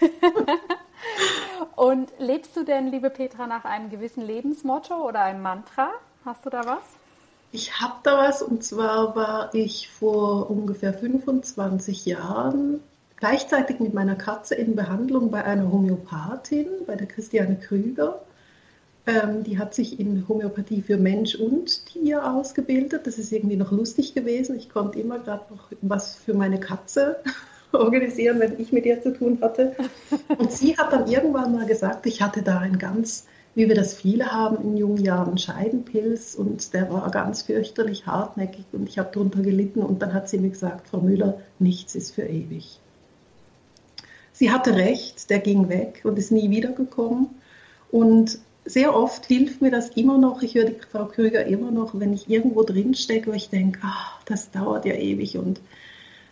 [1.76, 5.90] Und lebst du denn, liebe Petra, nach einem gewissen Lebensmotto oder einem Mantra?
[6.26, 6.82] Hast du da was?
[7.54, 12.80] Ich habe da was und zwar war ich vor ungefähr 25 Jahren
[13.14, 18.22] gleichzeitig mit meiner Katze in Behandlung bei einer Homöopathin, bei der Christiane Krüger.
[19.06, 23.06] Ähm, die hat sich in Homöopathie für Mensch und Tier ausgebildet.
[23.06, 24.56] Das ist irgendwie noch lustig gewesen.
[24.56, 27.18] Ich konnte immer gerade noch was für meine Katze
[27.72, 29.76] organisieren, wenn ich mit ihr zu tun hatte.
[30.38, 33.94] Und sie hat dann irgendwann mal gesagt, ich hatte da ein ganz wie wir das
[33.94, 39.10] viele haben in jungen Jahren, Scheidenpilz und der war ganz fürchterlich hartnäckig und ich habe
[39.12, 42.80] darunter gelitten und dann hat sie mir gesagt, Frau Müller, nichts ist für ewig.
[44.32, 47.28] Sie hatte recht, der ging weg und ist nie wiedergekommen
[47.92, 51.98] und sehr oft hilft mir das immer noch, ich höre die Frau Krüger immer noch,
[51.98, 55.60] wenn ich irgendwo drin stecke, wo ich denke, ach, das dauert ja ewig und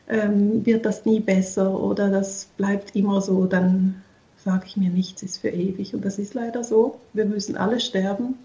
[0.08, 4.02] ähm, wird das nie besser oder das bleibt immer so, dann
[4.44, 5.94] sage ich mir, nichts ist für ewig.
[5.94, 7.00] Und das ist leider so.
[7.12, 8.38] Wir müssen alle sterben.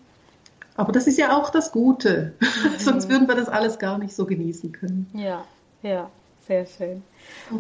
[0.76, 2.34] Aber das ist ja auch das Gute.
[2.40, 2.48] Mhm.
[2.80, 5.10] Sonst würden wir das alles gar nicht so genießen können.
[5.14, 5.44] Ja,
[5.82, 6.10] ja,
[6.48, 7.04] sehr schön.
[7.50, 7.60] Mhm.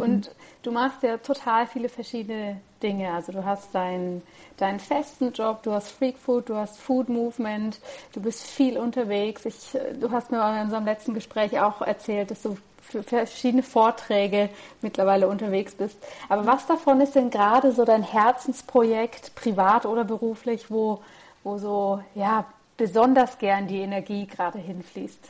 [0.64, 3.12] Du machst ja total viele verschiedene Dinge.
[3.14, 4.22] Also du hast deinen,
[4.58, 7.80] deinen festen Job, du hast Freak Food, du hast Food Movement,
[8.14, 9.46] du bist viel unterwegs.
[9.46, 14.50] Ich, du hast mir in unserem letzten Gespräch auch erzählt, dass du für verschiedene Vorträge
[14.82, 15.98] mittlerweile unterwegs bist.
[16.30, 21.02] Aber was davon ist denn gerade so dein Herzensprojekt, privat oder beruflich, wo,
[21.44, 22.46] wo so ja
[22.78, 25.30] besonders gern die Energie gerade hinfließt?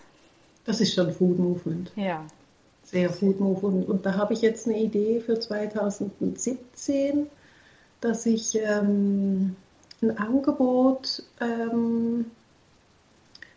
[0.66, 1.92] Das ist schon Food Movement.
[1.96, 2.26] Ja.
[2.90, 3.90] Sehr Food Movement.
[3.90, 7.28] Und da habe ich jetzt eine Idee für 2017,
[8.00, 9.58] dass ich ähm,
[10.02, 12.28] ein Angebot ähm,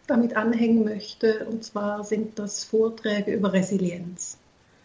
[0.09, 1.47] damit anhängen möchte.
[1.47, 4.37] Und zwar sind das Vorträge über Resilienz.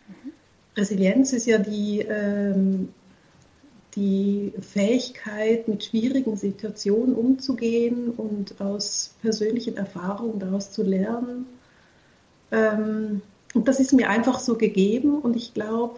[0.08, 0.32] Mhm.
[0.78, 2.90] Resilienz ist ja die, ähm,
[3.96, 11.48] die Fähigkeit, mit schwierigen Situationen umzugehen und aus persönlichen Erfahrungen daraus zu lernen.
[12.52, 13.24] Ähm,
[13.56, 15.96] und das ist mir einfach so gegeben und ich glaube,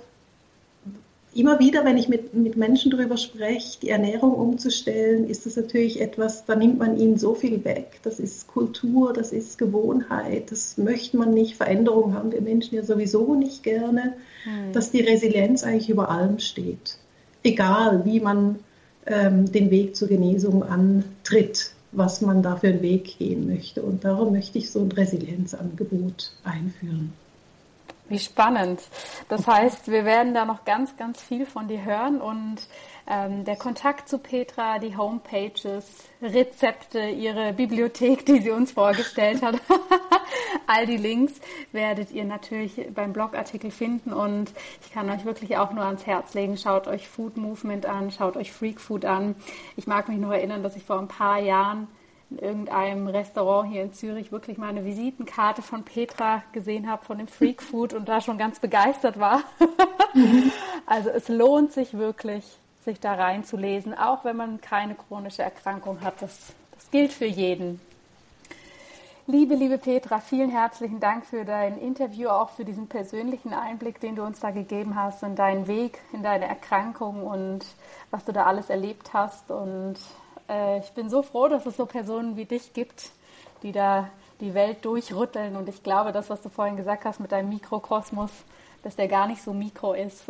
[1.34, 6.00] immer wieder, wenn ich mit, mit Menschen darüber spreche, die Ernährung umzustellen, ist das natürlich
[6.00, 8.00] etwas, da nimmt man ihnen so viel weg.
[8.04, 11.56] Das ist Kultur, das ist Gewohnheit, das möchte man nicht.
[11.56, 14.14] Veränderung haben wir Menschen ja sowieso nicht gerne,
[14.46, 14.74] mhm.
[14.74, 16.98] dass die Resilienz eigentlich über allem steht.
[17.44, 18.60] Egal, wie man
[19.06, 23.82] ähm, den Weg zur Genesung antritt, was man da für einen Weg gehen möchte.
[23.82, 27.14] Und darum möchte ich so ein Resilienzangebot einführen.
[28.10, 28.82] Wie spannend.
[29.28, 32.58] Das heißt, wir werden da noch ganz, ganz viel von dir hören und
[33.10, 35.86] ähm, der Kontakt zu Petra, die Homepages,
[36.22, 39.56] Rezepte, ihre Bibliothek, die sie uns vorgestellt hat,
[40.68, 41.34] all die Links
[41.72, 44.52] werdet ihr natürlich beim Blogartikel finden und
[44.82, 46.58] ich kann euch wirklich auch nur ans Herz legen.
[46.58, 49.36] Schaut euch Food Movement an, schaut euch Freak Food an.
[49.76, 51.88] Ich mag mich noch erinnern, dass ich vor ein paar Jahren
[52.30, 57.18] in irgendeinem Restaurant hier in Zürich wirklich mal eine Visitenkarte von Petra gesehen habe, von
[57.18, 59.44] dem Freak Food und da schon ganz begeistert war.
[60.86, 62.44] also es lohnt sich wirklich,
[62.84, 66.22] sich da reinzulesen, auch wenn man keine chronische Erkrankung hat.
[66.22, 67.80] Das, das gilt für jeden.
[69.30, 74.16] Liebe, liebe Petra, vielen herzlichen Dank für dein Interview, auch für diesen persönlichen Einblick, den
[74.16, 77.66] du uns da gegeben hast in deinen Weg, in deine Erkrankung und
[78.10, 79.52] was du da alles erlebt hast.
[79.52, 79.98] Und
[80.50, 83.12] äh, ich bin so froh, dass es so Personen wie dich gibt,
[83.64, 85.56] die da die Welt durchrütteln.
[85.56, 88.32] Und ich glaube, das, was du vorhin gesagt hast mit deinem Mikrokosmos,
[88.84, 90.28] dass der gar nicht so mikro ist.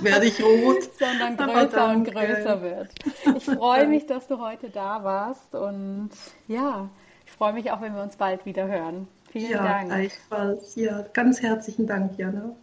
[0.00, 0.82] Werde ich rot.
[0.98, 2.90] sondern größer und größer wird.
[3.36, 6.10] Ich freue mich, dass du heute da warst und
[6.48, 6.88] ja,
[7.26, 9.06] ich freue mich auch, wenn wir uns bald wieder hören.
[9.30, 9.88] Vielen ja, Dank.
[9.88, 10.74] Gleichfalls.
[10.76, 12.56] Ja, ganz herzlichen Dank, Jana.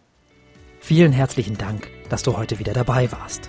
[0.80, 3.48] Vielen herzlichen Dank, dass du heute wieder dabei warst.